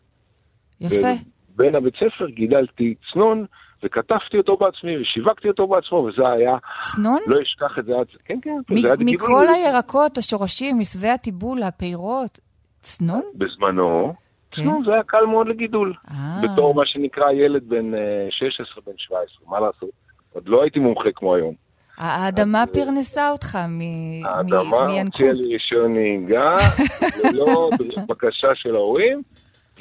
יפה. 0.81 1.09
בין 1.57 1.75
הבית 1.75 1.95
ספר 1.95 2.29
גידלתי 2.29 2.95
צנון, 3.13 3.47
וכתבתי 3.83 4.39
אותו 4.39 4.57
בעצמי, 4.57 5.03
ושיווקתי 5.03 5.49
אותו 5.49 5.67
בעצמו, 5.67 5.97
וזה 5.97 6.29
היה, 6.29 6.57
צנון? 6.81 7.19
לא 7.27 7.43
אשכח 7.43 7.79
את 7.79 7.85
זה 7.85 7.93
עד... 7.93 8.07
כן, 8.25 8.39
כן, 8.43 8.51
מ- 8.71 8.81
זה 8.81 8.89
היה 8.89 8.97
מכל 9.01 9.47
הירקות, 9.55 10.19
השורשים, 10.19 10.79
מסווה 10.79 11.15
הטיבול, 11.15 11.63
הפירות. 11.63 12.39
צנון? 12.85 13.23
בזמנו, 13.35 14.15
כן. 14.51 14.63
צנון 14.63 14.85
זה 14.85 14.93
היה 14.93 15.03
קל 15.03 15.25
מאוד 15.27 15.49
לגידול. 15.49 15.95
אה, 16.11 16.41
בתור 16.43 16.75
מה 16.75 16.87
שנקרא 16.87 17.31
ילד 17.33 17.69
בן 17.69 17.95
אה, 17.95 18.27
16, 18.31 18.83
בן 18.87 18.93
17, 18.97 19.49
מה 19.51 19.61
לעשות? 19.61 19.91
עוד 20.33 20.49
לא 20.49 20.63
הייתי 20.63 20.79
מומחה 20.79 21.09
כמו 21.15 21.35
היום. 21.35 21.55
האדמה 21.99 22.63
אז, 22.63 22.69
פרנסה 22.69 23.31
אותך 23.31 23.59
מ- 23.69 23.79
מ- 23.79 24.27
האדמה 24.27 24.87
מינקות. 24.87 25.21
הוציאה 25.21 25.33
לי 25.33 25.53
רישיון 25.55 25.95
נהיגה, 25.95 26.55
ללא 27.25 27.71
בקשה 28.09 28.49
של 28.55 28.75
ההורים, 28.75 29.23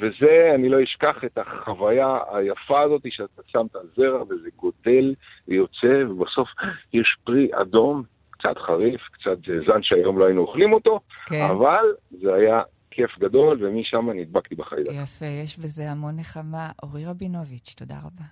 וזה, 0.00 0.52
אני 0.54 0.68
לא 0.68 0.82
אשכח 0.82 1.16
את 1.24 1.38
החוויה 1.38 2.18
היפה 2.32 2.80
הזאת 2.80 3.02
שאתה 3.08 3.42
שם 3.46 3.66
את 3.70 3.76
הזרע 3.76 4.22
וזה 4.22 4.48
גודל 4.56 5.14
ויוצא, 5.48 6.04
ובסוף 6.10 6.48
יש 6.92 7.16
פרי 7.24 7.48
אדום, 7.52 8.02
קצת 8.30 8.58
חריף, 8.58 9.00
קצת 9.12 9.38
זן 9.66 9.82
שהיום 9.82 10.18
לא 10.18 10.24
היינו 10.24 10.40
אוכלים 10.40 10.72
אותו, 10.72 11.00
כן. 11.26 11.46
אבל 11.50 11.84
זה 12.10 12.34
היה 12.34 12.62
כיף 12.94 13.18
גדול, 13.20 13.64
ומשם 13.64 14.10
נדבקתי 14.14 14.54
בחיידק. 14.54 14.90
יפה, 14.92 15.26
יש 15.26 15.58
בזה 15.58 15.90
המון 15.90 16.16
נחמה. 16.16 16.70
אורי 16.82 17.04
רבינוביץ', 17.04 17.74
תודה 17.76 17.98
רבה. 17.98 18.24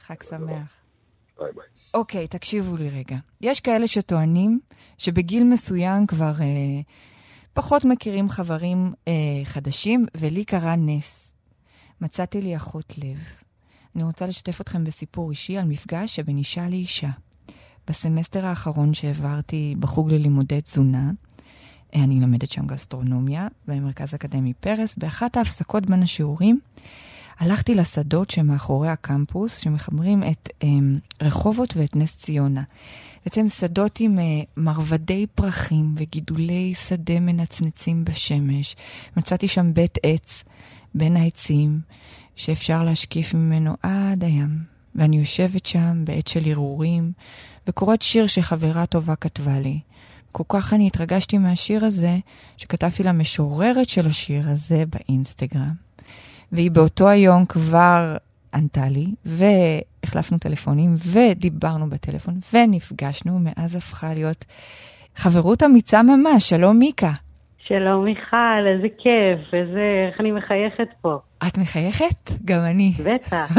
חג 0.00 0.22
שמח. 0.22 0.80
ביי 1.38 1.52
ביי. 1.54 1.64
אוקיי, 1.94 2.28
תקשיבו 2.28 2.76
לי 2.76 2.88
רגע. 2.90 3.16
יש 3.40 3.60
כאלה 3.60 3.86
שטוענים 3.86 4.60
שבגיל 4.98 5.44
מסוים 5.44 6.06
כבר 6.06 6.32
אה, 6.40 6.80
פחות 7.52 7.84
מכירים 7.84 8.28
חברים 8.28 8.92
אה, 9.08 9.12
חדשים, 9.44 10.06
ולי 10.16 10.44
קרה 10.44 10.76
נס. 10.76 11.36
מצאתי 12.00 12.40
לי 12.40 12.56
אחות 12.56 12.94
לב. 12.98 13.18
אני 13.96 14.04
רוצה 14.04 14.26
לשתף 14.26 14.60
אתכם 14.60 14.84
בסיפור 14.84 15.30
אישי 15.30 15.58
על 15.58 15.64
מפגש 15.64 16.16
שבין 16.16 16.36
אישה 16.36 16.68
לאישה. 16.68 17.10
בסמסטר 17.88 18.46
האחרון 18.46 18.94
שהעברתי 18.94 19.74
בחוג 19.78 20.12
ללימודי 20.12 20.60
תזונה, 20.60 21.10
אני 21.94 22.20
לומדת 22.20 22.50
שם 22.50 22.66
גסטרונומיה 22.66 23.48
במרכז 23.68 24.14
אקדמי 24.14 24.52
פרס, 24.60 24.96
באחת 24.96 25.36
ההפסקות 25.36 25.86
בין 25.86 26.02
השיעורים 26.02 26.60
הלכתי 27.40 27.74
לשדות 27.74 28.30
שמאחורי 28.30 28.88
הקמפוס, 28.88 29.58
שמחברים 29.58 30.22
את 30.22 30.48
אה, 30.62 30.68
רחובות 31.22 31.76
ואת 31.76 31.96
נס 31.96 32.16
ציונה. 32.16 32.62
בעצם 33.24 33.48
שדות 33.48 34.00
עם 34.00 34.18
אה, 34.18 34.24
מרבדי 34.56 35.26
פרחים 35.34 35.94
וגידולי 35.96 36.74
שדה 36.74 37.20
מנצנצים 37.20 38.04
בשמש. 38.04 38.76
מצאתי 39.16 39.48
שם 39.48 39.74
בית 39.74 39.98
עץ 40.02 40.44
בין 40.94 41.16
העצים, 41.16 41.80
שאפשר 42.36 42.84
להשקיף 42.84 43.34
ממנו 43.34 43.76
עד 43.82 44.24
הים. 44.24 44.58
ואני 44.94 45.18
יושבת 45.18 45.66
שם 45.66 46.04
בעת 46.04 46.26
של 46.26 46.48
הרהורים, 46.50 47.12
וקוראת 47.66 48.02
שיר 48.02 48.26
שחברה 48.26 48.86
טובה 48.86 49.16
כתבה 49.16 49.60
לי. 49.60 49.80
כל 50.32 50.44
כך 50.48 50.72
אני 50.72 50.86
התרגשתי 50.86 51.38
מהשיר 51.38 51.84
הזה, 51.84 52.16
שכתבתי 52.56 53.02
למשוררת 53.02 53.88
של 53.88 54.06
השיר 54.06 54.42
הזה 54.48 54.84
באינסטגרם. 54.86 55.72
והיא 56.52 56.70
באותו 56.70 57.08
היום 57.08 57.44
כבר 57.44 58.16
ענתה 58.54 58.88
לי, 58.88 59.06
והחלפנו 59.24 60.38
טלפונים, 60.38 60.94
ודיברנו 61.12 61.90
בטלפון, 61.90 62.34
ונפגשנו, 62.52 63.38
מאז 63.38 63.76
הפכה 63.76 64.14
להיות 64.14 64.44
חברות 65.16 65.62
אמיצה 65.62 66.02
ממש. 66.02 66.48
שלום, 66.48 66.78
מיקה. 66.78 67.12
שלום 67.66 68.04
מיכל, 68.04 68.66
איזה 68.76 68.88
כיף, 68.98 69.54
איזה, 69.54 70.08
איך 70.08 70.20
אני 70.20 70.32
מחייכת 70.32 70.88
פה. 71.00 71.18
את 71.46 71.58
מחייכת? 71.58 72.30
גם 72.44 72.60
אני. 72.64 72.92
בטח. 73.04 73.56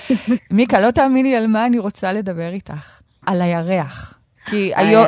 מיקה, 0.56 0.80
לא 0.80 0.90
תאמיני 0.90 1.36
על 1.36 1.46
מה 1.46 1.66
אני 1.66 1.78
רוצה 1.78 2.12
לדבר 2.12 2.48
איתך. 2.52 3.00
על 3.26 3.42
הירח. 3.42 4.18
כי. 4.46 4.72
היום, 4.76 5.06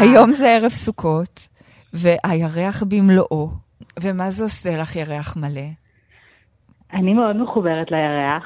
היום 0.00 0.32
זה 0.32 0.48
ערב 0.48 0.70
סוכות, 0.70 1.48
והירח 1.92 2.82
במלואו. 2.82 3.50
ומה 4.00 4.30
זה 4.30 4.44
עושה 4.44 4.76
לך 4.76 4.96
ירח 4.96 5.36
מלא? 5.36 5.68
אני 6.92 7.14
מאוד 7.14 7.36
מחוברת 7.36 7.90
לירח. 7.90 8.44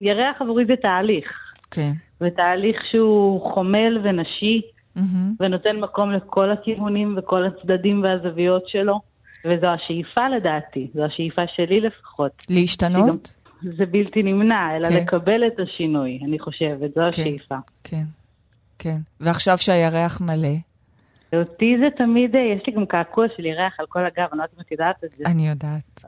ירח 0.00 0.40
עבורי 0.40 0.64
זה 0.66 0.74
תהליך. 0.82 1.28
כן. 1.70 1.92
ותהליך 2.20 2.76
שהוא 2.90 3.52
חומל 3.54 3.98
ונשי, 4.04 4.62
מהמם. 4.96 5.34
ונותן 5.40 5.76
מקום 5.76 6.12
לכל 6.12 6.50
הכיוונים 6.50 7.14
וכל 7.18 7.46
הצדדים 7.46 8.02
והזוויות 8.02 8.68
שלו. 8.68 9.00
וזו 9.44 9.66
השאיפה 9.66 10.28
לדעתי, 10.28 10.90
זו 10.94 11.04
השאיפה 11.04 11.42
שלי 11.56 11.80
לפחות. 11.80 12.32
להשתנות? 12.50 13.34
זה 13.62 13.86
בלתי 13.86 14.22
נמנע, 14.22 14.76
אלא 14.76 14.88
כן. 14.88 14.96
לקבל 14.96 15.46
את 15.46 15.60
השינוי, 15.60 16.18
אני 16.24 16.38
חושבת, 16.38 16.94
זו 16.94 17.02
השאיפה. 17.02 17.54
כן, 17.84 18.04
כן. 18.82 18.96
ועכשיו 19.20 19.58
שהירח 19.58 20.20
מלא, 20.20 20.56
ואותי 21.32 21.76
זה 21.80 21.86
תמיד, 21.96 22.36
אה, 22.36 22.40
יש 22.40 22.66
לי 22.66 22.72
גם 22.72 22.86
קעקוע 22.86 23.26
של 23.36 23.46
ירח 23.46 23.80
על 23.80 23.86
כל 23.88 24.06
הגב, 24.06 24.28
אני 24.32 24.38
לא 24.38 24.42
יודעת 24.42 24.50
אם 24.56 24.60
את 24.60 24.72
יודעת 24.72 25.04
את 25.04 25.10
זה. 25.10 25.24
אני 25.26 25.48
יודעת. 25.48 26.04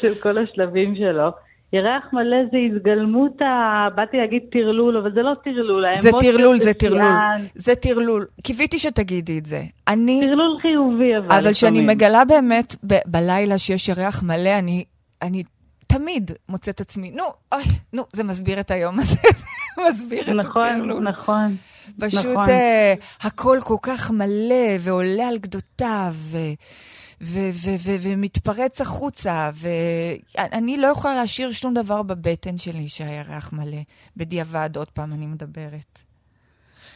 של 0.00 0.14
כל 0.22 0.38
השלבים 0.38 0.94
שלו. 0.96 1.30
ירח 1.72 2.04
מלא 2.12 2.36
זה 2.50 2.58
התגלמות 2.58 3.42
ה... 3.42 3.88
באתי 3.94 4.16
להגיד 4.16 4.42
טרלול, 4.52 4.96
אבל 4.96 5.12
זה 5.14 5.22
לא 5.22 5.32
טרלול. 5.44 5.84
זה 5.98 6.10
טרלול, 6.20 6.56
זה. 6.56 6.74
טרלול. 6.74 7.12
זה 7.54 7.74
טרלול. 7.74 8.26
קיוויתי 8.42 8.78
שתגידי 8.78 9.38
את 9.38 9.46
זה. 9.46 9.62
אני... 9.88 10.20
טרלול 10.26 10.58
חיובי, 10.62 11.16
אבל 11.16 11.32
אבל 11.32 11.52
כשאני. 11.52 11.80
מגלה 11.80 12.24
באמת 12.24 12.74
ב- 12.86 13.02
בלילה 13.06 13.58
שיש 13.58 13.88
ירח 13.88 14.22
מלא, 14.22 14.58
אני, 14.58 14.84
אני 15.22 15.42
תמיד 15.86 16.30
מוצאת 16.48 16.80
עצמי, 16.80 17.10
נו, 17.10 17.24
אוי, 17.52 17.62
נו, 17.92 18.02
זה 18.12 18.24
מסביר 18.24 18.60
את 18.60 18.70
היום 18.70 18.98
הזה, 18.98 19.28
מסביר 19.90 20.22
את 20.22 20.28
נכון, 20.28 20.64
הטרלול. 20.64 21.08
נכון. 21.08 21.56
פשוט 22.00 22.26
נכון. 22.26 22.44
uh, 22.44 23.26
הכל 23.26 23.58
כל 23.64 23.76
כך 23.82 24.10
מלא 24.10 24.76
ועולה 24.80 25.28
על 25.28 25.38
גדותיו 25.38 26.12
ו- 26.14 26.54
ומתפרץ 28.02 28.80
החוצה, 28.80 29.50
ואני 29.54 30.76
לא 30.76 30.86
יכולה 30.86 31.14
להשאיר 31.14 31.52
שום 31.52 31.74
דבר 31.74 32.02
בבטן 32.02 32.56
שלי 32.56 32.88
שהירח 32.88 33.52
מלא. 33.52 33.80
בדיעבד, 34.16 34.70
עוד 34.76 34.90
פעם 34.90 35.12
אני 35.12 35.26
מדברת. 35.26 36.02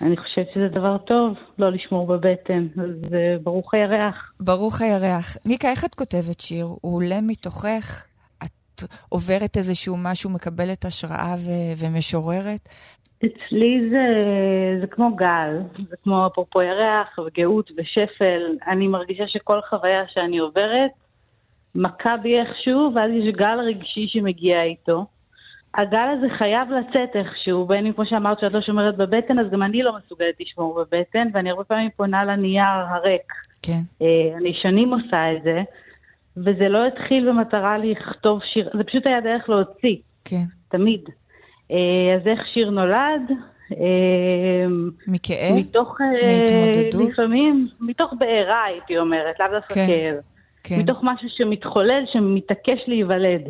אני 0.02 0.16
חושבת 0.16 0.46
שזה 0.54 0.68
דבר 0.68 0.98
טוב, 0.98 1.36
לא 1.58 1.72
לשמור 1.72 2.06
בבטן. 2.06 2.66
אז 2.82 3.14
ברוך 3.42 3.74
הירח. 3.74 4.32
ברוך 4.40 4.80
הירח. 4.80 5.36
מיקה, 5.44 5.70
איך 5.70 5.84
את 5.84 5.94
כותבת 5.94 6.40
שיר? 6.40 6.64
הוא 6.64 6.96
עולה 6.96 7.20
מתוכך? 7.20 8.04
עוברת 9.08 9.56
איזשהו 9.56 9.96
משהו, 9.98 10.30
מקבלת 10.30 10.84
השראה 10.84 11.34
ו- 11.38 11.84
ומשוררת? 11.84 12.68
אצלי 13.18 13.90
זה, 13.90 14.06
זה 14.80 14.86
כמו 14.86 15.16
גל, 15.16 15.58
זה 15.90 15.96
כמו 16.02 16.26
אפרופו 16.26 16.62
ירח 16.62 17.18
וגאות 17.18 17.70
ושפל. 17.76 18.42
אני 18.66 18.88
מרגישה 18.88 19.24
שכל 19.26 19.60
חוויה 19.70 20.02
שאני 20.08 20.38
עוברת 20.38 20.90
מכה 21.74 22.16
בי 22.16 22.40
איכשהו, 22.40 22.92
ואז 22.94 23.10
יש 23.10 23.34
גל 23.34 23.58
רגשי 23.60 24.06
שמגיע 24.08 24.62
איתו. 24.62 25.06
הגל 25.74 26.08
הזה 26.18 26.26
חייב 26.38 26.68
לצאת 26.70 27.16
איכשהו, 27.16 27.66
בין 27.66 27.86
אם 27.86 27.92
כמו 27.92 28.06
שאמרת 28.06 28.40
שאת 28.40 28.52
לא 28.52 28.60
שומרת 28.60 28.96
בבטן, 28.96 29.38
אז 29.38 29.46
גם 29.50 29.62
אני 29.62 29.82
לא 29.82 29.92
מסוגלת 29.96 30.34
לשמור 30.40 30.74
בבטן, 30.74 31.28
ואני 31.32 31.50
הרבה 31.50 31.64
פעמים 31.64 31.90
פונה 31.96 32.24
לנייר 32.24 32.64
הריק. 32.88 33.32
כן. 33.62 33.80
אה, 34.02 34.36
אני 34.36 34.54
שנים 34.62 34.92
עושה 34.94 35.32
את 35.32 35.42
זה, 35.42 35.62
וזה 36.36 36.68
לא 36.68 36.86
התחיל 36.86 37.28
במטרה 37.28 37.78
לכתוב 37.78 38.40
שיר, 38.52 38.70
זה 38.76 38.84
פשוט 38.84 39.06
היה 39.06 39.20
דרך 39.20 39.48
להוציא. 39.48 39.96
כן. 40.24 40.44
תמיד. 40.68 41.00
אה, 41.70 42.16
אז 42.16 42.26
איך 42.26 42.40
שיר 42.54 42.70
נולד? 42.70 43.22
אה, 43.72 44.66
מכאב? 45.06 45.56
מתוך... 45.56 45.96
אה, 46.00 46.40
מהתמודדות? 46.40 47.12
לפעמים, 47.12 47.68
מתוך 47.80 48.12
בעירה 48.18 48.64
הייתי 48.64 48.98
אומרת, 48.98 49.40
לאו 49.40 49.46
דווקא 49.52 49.74
כן, 49.74 49.86
כאב. 49.86 50.14
כן. 50.64 50.80
מתוך 50.80 50.98
משהו 51.02 51.28
שמתחולל, 51.36 52.04
שמתעקש 52.12 52.80
להיוולד. 52.86 53.42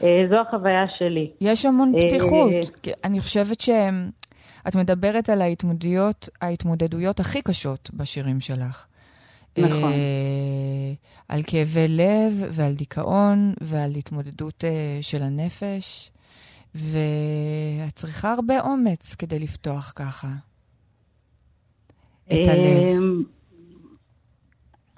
זו 0.00 0.36
החוויה 0.48 0.84
שלי. 0.98 1.30
יש 1.40 1.66
המון 1.66 1.92
פתיחות. 2.06 2.52
אני 3.04 3.20
חושבת 3.20 3.60
שאת 3.60 4.76
מדברת 4.76 5.28
על 5.28 5.42
ההתמודדויות, 5.42 6.28
ההתמודדויות 6.42 7.20
הכי 7.20 7.42
קשות 7.42 7.90
בשירים 7.94 8.40
שלך. 8.40 8.86
נכון. 9.58 9.92
אה, 9.92 10.92
על 11.28 11.42
כאבי 11.46 11.88
לב 11.88 12.32
ועל 12.50 12.72
דיכאון 12.74 13.54
ועל 13.60 13.90
התמודדות 13.90 14.64
אה, 14.64 14.98
של 15.00 15.22
הנפש, 15.22 16.10
ואת 16.74 17.92
צריכה 17.92 18.32
הרבה 18.32 18.60
אומץ 18.60 19.14
כדי 19.14 19.38
לפתוח 19.38 19.92
ככה 19.96 20.28
את 22.26 22.46
הלב. 22.46 23.02
אמ, 23.02 23.22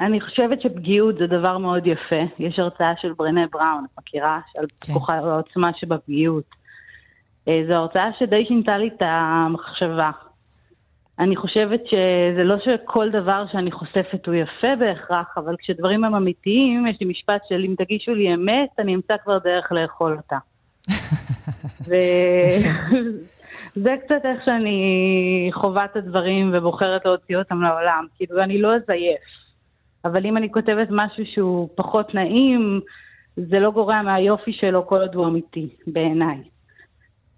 אני 0.00 0.20
חושבת 0.20 0.60
שפגיעות 0.62 1.14
זה 1.18 1.26
דבר 1.26 1.58
מאוד 1.58 1.86
יפה. 1.86 2.22
יש 2.38 2.58
הרצאה 2.58 2.92
של 3.00 3.12
ברנה 3.12 3.40
בראון, 3.52 3.84
את 3.84 3.98
מכירה? 3.98 4.40
על 4.58 4.66
כן. 4.80 4.92
כוחה 4.92 5.14
העוצמה 5.14 5.70
שבפגיעות. 5.80 6.44
אה, 7.48 7.60
זו 7.68 7.74
הרצאה 7.74 8.10
שדי 8.18 8.44
שינתה 8.48 8.78
לי 8.78 8.88
את 8.88 9.02
המחשבה. 9.02 10.10
אני 11.18 11.36
חושבת 11.36 11.80
שזה 11.86 12.44
לא 12.44 12.56
שכל 12.58 13.10
דבר 13.10 13.44
שאני 13.52 13.72
חושפת 13.72 14.26
הוא 14.26 14.34
יפה 14.34 14.76
בהכרח, 14.78 15.34
אבל 15.36 15.56
כשדברים 15.58 16.04
הם 16.04 16.14
אמיתיים, 16.14 16.86
יש 16.86 16.96
לי 17.00 17.06
משפט 17.06 17.40
של 17.48 17.64
אם 17.64 17.74
תגישו 17.78 18.14
לי 18.14 18.34
אמת, 18.34 18.68
אני 18.78 18.94
אמצא 18.94 19.16
כבר 19.24 19.38
דרך 19.38 19.72
לאכול 19.72 20.16
אותה. 20.16 20.38
וזה 21.88 23.96
קצת 24.04 24.26
איך 24.26 24.44
שאני 24.44 25.50
חווה 25.52 25.84
את 25.84 25.96
הדברים 25.96 26.50
ובוחרת 26.54 27.04
להוציא 27.04 27.36
אותם 27.36 27.62
לעולם. 27.62 28.06
כאילו, 28.16 28.42
אני 28.42 28.62
לא 28.62 28.76
אזייף. 28.76 29.20
אבל 30.04 30.26
אם 30.26 30.36
אני 30.36 30.52
כותבת 30.52 30.88
משהו 30.90 31.26
שהוא 31.26 31.68
פחות 31.74 32.14
נעים, 32.14 32.80
זה 33.36 33.60
לא 33.60 33.70
גורע 33.70 34.02
מהיופי 34.02 34.52
שלו 34.52 34.86
כל 34.86 35.00
עוד 35.00 35.14
הוא 35.14 35.26
אמיתי, 35.26 35.68
בעיניי. 35.86 36.38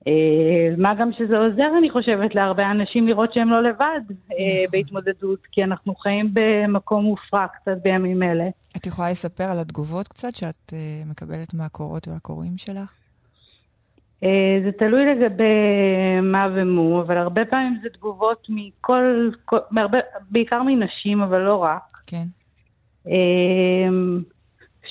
אה, 0.07 0.75
מה 0.79 0.95
גם 0.95 1.11
שזה 1.19 1.39
עוזר, 1.39 1.79
אני 1.79 1.91
חושבת, 1.91 2.35
להרבה 2.35 2.71
אנשים 2.71 3.09
לראות 3.09 3.33
שהם 3.33 3.51
לא 3.51 3.63
לבד 3.63 4.01
אה, 4.33 4.65
בהתמודדות, 4.71 5.39
כי 5.53 5.65
אנחנו 5.65 5.95
חיים 5.95 6.31
במקום 6.33 7.05
מופרע 7.05 7.47
קצת 7.47 7.77
בימים 7.83 8.23
אלה. 8.23 8.49
את 8.77 8.87
יכולה 8.87 9.11
לספר 9.11 9.45
על 9.45 9.59
התגובות 9.59 10.09
קצת 10.09 10.37
שאת 10.37 10.73
אה, 10.73 11.03
מקבלת 11.07 11.55
מהקורות 11.55 12.09
והקוראים 12.09 12.57
שלך? 12.57 12.95
זה 14.65 14.73
תלוי 14.79 15.07
לגבי 15.07 15.45
מה 16.23 16.49
ומו, 16.55 17.01
אבל 17.01 17.17
הרבה 17.17 17.45
פעמים 17.45 17.79
זה 17.83 17.89
תגובות 17.89 18.47
מכל, 18.49 19.31
כל, 19.45 19.59
מהרבה, 19.71 19.99
בעיקר 20.31 20.63
מנשים, 20.63 21.23
אבל 21.23 21.39
לא 21.39 21.57
רק, 21.57 21.97
כן. 22.07 22.25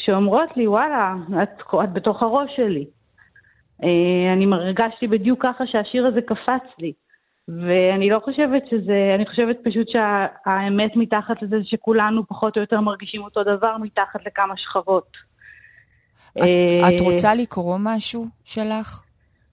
שאומרות 0.05 0.57
לי, 0.57 0.68
וואלה, 0.68 1.16
את, 1.43 1.49
את 1.84 1.93
בתוך 1.93 2.24
הראש 2.24 2.51
שלי. 2.55 2.86
אה, 3.84 4.34
אני 4.34 4.45
הרגשתי 4.51 5.07
בדיוק 5.07 5.45
ככה 5.45 5.63
שהשיר 5.67 6.07
הזה 6.07 6.21
קפץ 6.21 6.80
לי. 6.80 6.93
ואני 7.47 8.09
לא 8.09 8.19
חושבת 8.25 8.63
שזה, 8.69 9.11
אני 9.15 9.25
חושבת 9.25 9.57
פשוט 9.63 9.88
שהאמת 9.89 10.91
מתחת 10.95 11.41
לזה 11.41 11.55
שכולנו 11.63 12.27
פחות 12.27 12.55
או 12.55 12.61
יותר 12.61 12.82
מרגישים 12.82 13.23
אותו 13.23 13.43
דבר 13.43 13.77
מתחת 13.77 14.19
לכמה 14.25 14.53
שכבות. 14.57 15.07
את, 16.38 16.43
אה, 16.43 16.89
את 16.89 17.01
רוצה 17.01 17.36
לקרוא 17.36 17.77
משהו 17.80 18.25
שלך 18.43 19.03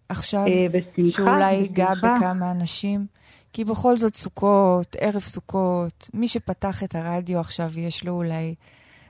עכשיו? 0.09 0.47
אה, 0.47 0.67
בשמחה, 0.73 1.11
שאולי 1.11 1.53
ייגע 1.53 1.95
בשמחה. 1.95 2.15
בכמה 2.17 2.51
אנשים? 2.51 3.07
כי 3.53 3.65
בכל 3.65 3.97
זאת 3.97 4.15
סוכות, 4.15 4.97
ערב 5.01 5.21
סוכות, 5.21 6.09
מי 6.15 6.29
שפתח 6.29 6.83
את 6.85 6.95
הרדיו 6.95 7.41
עכשיו, 7.41 7.67
יש 7.77 8.05
לו 8.07 8.13
אולי 8.13 8.55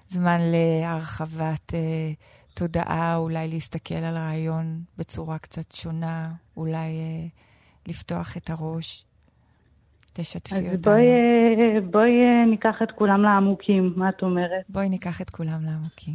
זמן 0.07 0.39
להרחבת 0.41 1.75
אה, 1.75 2.11
תודעה, 2.57 3.17
אולי 3.17 3.49
להסתכל 3.49 3.95
על 3.95 4.17
רעיון 4.17 4.81
בצורה 4.99 5.39
קצת 5.39 5.73
שונה, 5.73 6.33
אולי 6.57 6.77
אה, 6.77 7.27
לפתוח 7.89 8.37
את 8.37 8.51
הראש. 8.51 9.05
תשתפי 10.13 10.55
אז 10.55 10.65
אותנו. 10.65 10.83
בואי, 10.83 11.07
אה, 11.07 11.81
בואי 11.91 12.11
אה, 12.11 12.47
ניקח 12.51 12.83
את 12.83 12.93
כולם 12.93 13.23
לעמוקים, 13.23 13.93
מה 13.97 14.09
את 14.09 14.23
אומרת? 14.23 14.65
בואי 14.69 14.89
ניקח 14.89 15.21
את 15.21 15.31
כולם 15.31 15.65
לעמוקים. 15.65 16.15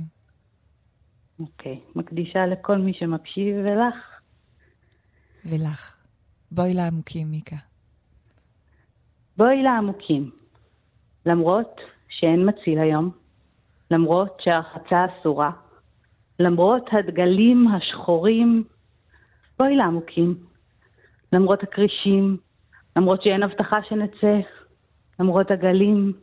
אוקיי, 1.39 1.79
מקדישה 1.95 2.45
לכל 2.45 2.77
מי 2.77 2.93
שמקשיב 2.93 3.55
ולך. 3.57 3.95
ולך. 5.45 5.95
בואי 6.51 6.73
לעמוקים, 6.73 7.31
מיקה. 7.31 7.55
בואי 9.37 9.63
לעמוקים. 9.63 10.31
למרות 11.25 11.81
שאין 12.09 12.49
מציל 12.49 12.79
היום, 12.79 13.11
למרות 13.91 14.37
שהרחצה 14.43 15.05
אסורה, 15.05 15.51
למרות 16.39 16.89
הדגלים 16.91 17.67
השחורים, 17.67 18.63
בואי 19.59 19.75
לעמוקים. 19.75 20.35
למרות 21.33 21.63
הכרישים, 21.63 22.37
למרות 22.95 23.23
שאין 23.23 23.43
הבטחה 23.43 23.83
שנצא, 23.89 24.39
למרות 25.19 25.51
הגלים. 25.51 26.13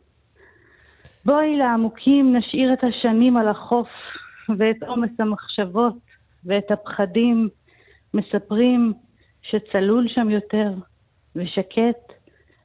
בואי 1.25 1.57
לעמוקים 1.57 2.35
נשאיר 2.35 2.73
את 2.73 2.83
השנים 2.83 3.37
על 3.37 3.47
החוף 3.47 3.89
ואת 4.57 4.83
עומס 4.83 5.09
המחשבות 5.19 5.93
ואת 6.45 6.71
הפחדים. 6.71 7.49
מספרים 8.13 8.93
שצלול 9.41 10.07
שם 10.07 10.29
יותר, 10.29 10.71
ושקט, 11.35 12.13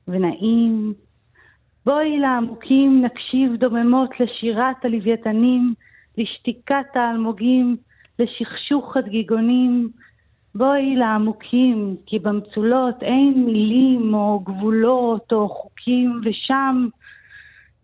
ונעים. 0.09 0.95
בואי 1.87 2.19
לעמוקים 2.19 3.05
נקשיב 3.05 3.57
דוממות 3.57 4.11
לשירת 4.21 4.85
הלוויתנים, 4.85 5.75
לשתיקת 6.19 6.87
האלמוגים, 6.95 7.77
לשכשוך 8.19 8.97
הדגיגונים. 8.97 9.91
בואי 10.55 10.97
לעמוקים, 10.97 11.97
כי 12.07 12.19
במצולות 12.19 13.03
אין 13.03 13.45
מילים 13.47 14.15
או 14.15 14.41
גבולות 14.41 15.33
או 15.33 15.49
חוקים, 15.49 16.21
ושם 16.25 16.89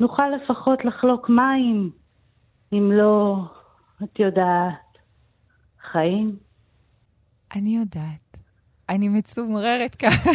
נוכל 0.01 0.29
לפחות 0.29 0.85
לחלוק 0.85 1.29
מים, 1.29 1.91
אם 2.73 2.93
לא, 2.93 3.37
את 4.05 4.19
יודעת, 4.19 4.99
חיים. 5.81 6.37
אני 7.55 7.77
יודעת. 7.77 8.40
אני 8.91 9.09
מצומררת 9.09 9.95
ככה. 9.95 10.31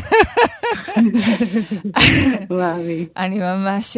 אני 3.17 3.39
ממש, 3.39 3.97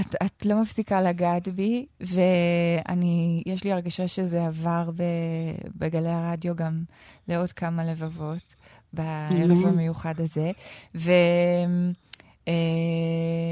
את, 0.00 0.14
את 0.22 0.46
לא 0.46 0.60
מפסיקה 0.60 1.02
לגעת 1.02 1.48
בי, 1.48 1.86
ואני, 2.00 3.42
יש 3.46 3.64
לי 3.64 3.72
הרגשה 3.72 4.08
שזה 4.08 4.42
עבר 4.42 4.90
בגלי 5.76 6.08
הרדיו 6.08 6.56
גם 6.56 6.82
לעוד 7.28 7.52
כמה 7.52 7.84
לבבות 7.84 8.54
בערב 8.92 9.66
המיוחד 9.66 10.20
הזה. 10.20 10.50
ו... 10.94 11.12
Uh, 12.44 12.46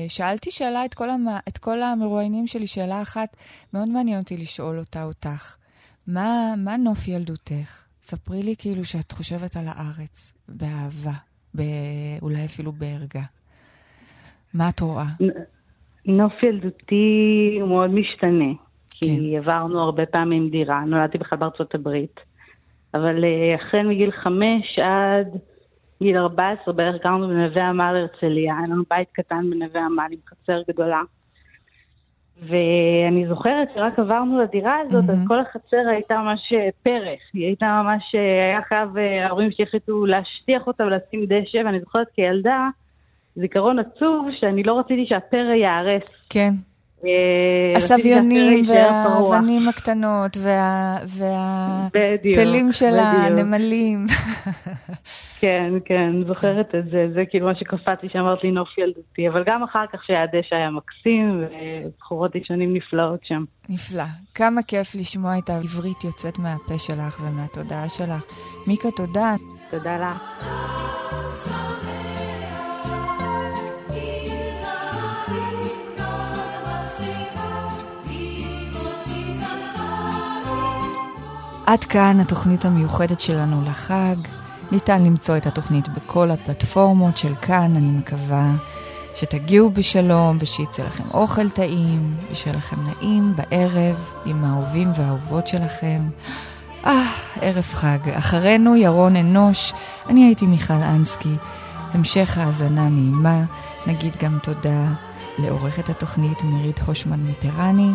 שאלתי 0.09 0.51
שאלה 0.51 0.85
את 0.85 0.95
כל, 0.95 1.11
המ... 1.11 1.27
את 1.49 1.59
כל 1.59 1.83
המרואיינים 1.83 2.47
שלי, 2.47 2.67
שאלה 2.67 3.03
אחת, 3.03 3.37
מאוד 3.75 3.89
מעניין 3.89 4.19
אותי 4.21 4.37
לשאול 4.37 4.79
אותה 4.79 5.05
אותך. 5.05 5.57
מה, 6.07 6.55
מה 6.57 6.77
נוף 6.77 7.09
ילדותך? 7.09 7.85
ספרי 8.03 8.43
לי 8.43 8.55
כאילו 8.59 8.85
שאת 8.85 9.13
חושבת 9.13 9.57
על 9.57 9.65
הארץ 9.67 10.35
באהבה, 10.49 11.19
אולי 12.23 12.45
אפילו 12.45 12.73
בערגה. 12.73 13.23
מה 14.55 14.69
את 14.69 14.81
רואה? 14.81 15.07
נוף 16.07 16.43
ילדותי 16.43 17.59
הוא 17.61 17.69
מאוד 17.69 17.91
משתנה. 17.91 18.53
כן. 18.91 19.07
כי 19.07 19.37
עברנו 19.37 19.81
הרבה 19.81 20.07
פעמים 20.07 20.51
דירה, 20.51 20.85
נולדתי 20.85 21.19
בכלל 21.19 21.39
בארצות 21.39 21.75
הברית. 21.75 22.21
אבל 22.95 23.25
אה, 23.25 23.55
החל 23.55 23.83
מגיל 23.87 24.11
חמש 24.11 24.79
עד 24.79 25.39
גיל 26.03 26.17
14 26.17 26.75
בערך 26.75 27.03
גרנו 27.05 27.29
בנווה 27.29 27.69
עמל 27.69 27.95
הרצליה, 27.97 28.59
היה 28.59 28.67
לנו 28.67 28.83
בית 28.91 29.09
קטן 29.13 29.51
בנווה 29.51 29.87
עמל 29.87 30.09
עם 30.11 30.19
חצר 30.29 30.63
גדולה. 30.69 31.03
ואני 32.49 33.27
זוכרת 33.29 33.69
שרק 33.75 33.99
עברנו 33.99 34.43
לדירה 34.43 34.79
הזאת, 34.79 35.05
mm-hmm. 35.05 35.13
אז 35.13 35.19
כל 35.27 35.41
החצר 35.41 35.89
הייתה 35.91 36.19
ממש 36.19 36.53
אה, 36.53 36.69
פרח. 36.83 37.21
היא 37.33 37.47
הייתה 37.47 37.83
ממש, 37.83 38.15
אה, 38.15 38.49
היה 38.51 38.63
חייב, 38.63 38.99
אה, 38.99 39.27
ההורים 39.27 39.51
שלי 39.51 39.65
החליטו 39.65 40.07
להשטיח 40.07 40.67
אותה 40.67 40.85
ולשים 40.85 41.25
דשא, 41.27 41.59
ואני 41.65 41.81
זוכרת 41.81 42.07
כילדה, 42.15 42.69
זיכרון 43.37 43.79
עצוב 43.79 44.29
שאני 44.41 44.63
לא 44.63 44.79
רציתי 44.79 45.07
שהפרא 45.07 45.55
ייהרס. 45.55 46.03
כן. 46.31 46.55
הסביונים 47.77 48.63
והאבנים 48.69 49.69
הקטנות 49.69 50.37
והטלים 51.93 52.73
של 52.73 52.99
הנמלים. 52.99 54.07
כן, 55.41 55.73
כן, 55.85 56.13
זוכרת 56.27 56.75
את 56.75 56.85
זה, 56.91 57.07
זה 57.15 57.23
כאילו 57.31 57.47
מה 57.47 57.55
שקפץ 57.55 58.03
לי 58.03 58.09
שאמרת 58.13 58.45
לי 58.45 58.51
נוף 58.51 58.79
ילדותי, 58.79 59.29
אבל 59.29 59.45
גם 59.47 59.63
אחר 59.63 59.85
כך 59.93 60.01
שהדשא 60.07 60.57
היה 60.57 60.71
מקסים, 60.71 61.45
ובחורות 61.85 62.37
ראשונים 62.37 62.75
נפלאות 62.75 63.21
שם. 63.23 63.45
נפלא. 63.69 64.05
כמה 64.35 64.63
כיף 64.63 64.95
לשמוע 64.95 65.39
את 65.39 65.51
העברית 65.51 66.05
יוצאת 66.05 66.39
מהפה 66.39 66.79
שלך 66.79 67.21
ומהתודעה 67.21 67.89
שלך. 67.89 68.25
מיקה, 68.67 68.89
תודה. 68.97 69.35
תודה 69.71 69.97
לך. 69.99 70.43
עד 81.67 81.85
כאן 81.85 82.21
התוכנית 82.21 82.65
המיוחדת 82.65 83.21
שלנו 83.21 83.63
לחג. 83.71 84.17
ניתן 84.73 85.05
למצוא 85.05 85.37
את 85.37 85.47
התוכנית 85.47 85.89
בכל 85.89 86.31
הפלטפורמות 86.31 87.17
של 87.17 87.35
כאן, 87.35 87.77
אני 87.77 87.91
מקווה 87.99 88.53
שתגיעו 89.17 89.71
בשלום 89.71 90.37
ושיצא 90.41 90.83
לכם 90.83 91.05
אוכל 91.15 91.51
טעים, 91.51 92.17
ושיהיה 92.31 92.57
לכם 92.57 92.77
נעים 92.85 93.35
בערב 93.37 94.13
עם 94.25 94.45
האהובים 94.45 94.91
והאהובות 94.97 95.47
שלכם. 95.47 96.01
אה, 96.87 97.05
ערב 97.41 97.65
חג. 97.73 97.99
אחרינו 98.09 98.77
ירון 98.77 99.17
אנוש, 99.17 99.73
אני 100.09 100.25
הייתי 100.25 100.47
מיכל 100.47 100.75
אנסקי. 100.75 101.37
המשך 101.95 102.39
האזנה 102.39 102.89
נעימה, 102.89 103.45
נגיד 103.87 104.17
גם 104.17 104.39
תודה 104.43 104.87
לעורכת 105.39 105.89
התוכנית 105.89 106.43
מירית 106.43 106.81
הושמן 106.87 107.21
מיטרני 107.21 107.91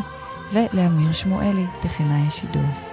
ולאמיר 0.53 1.13
שמואלי, 1.13 1.65
טכנאי 1.82 2.28
השידור. 2.28 2.86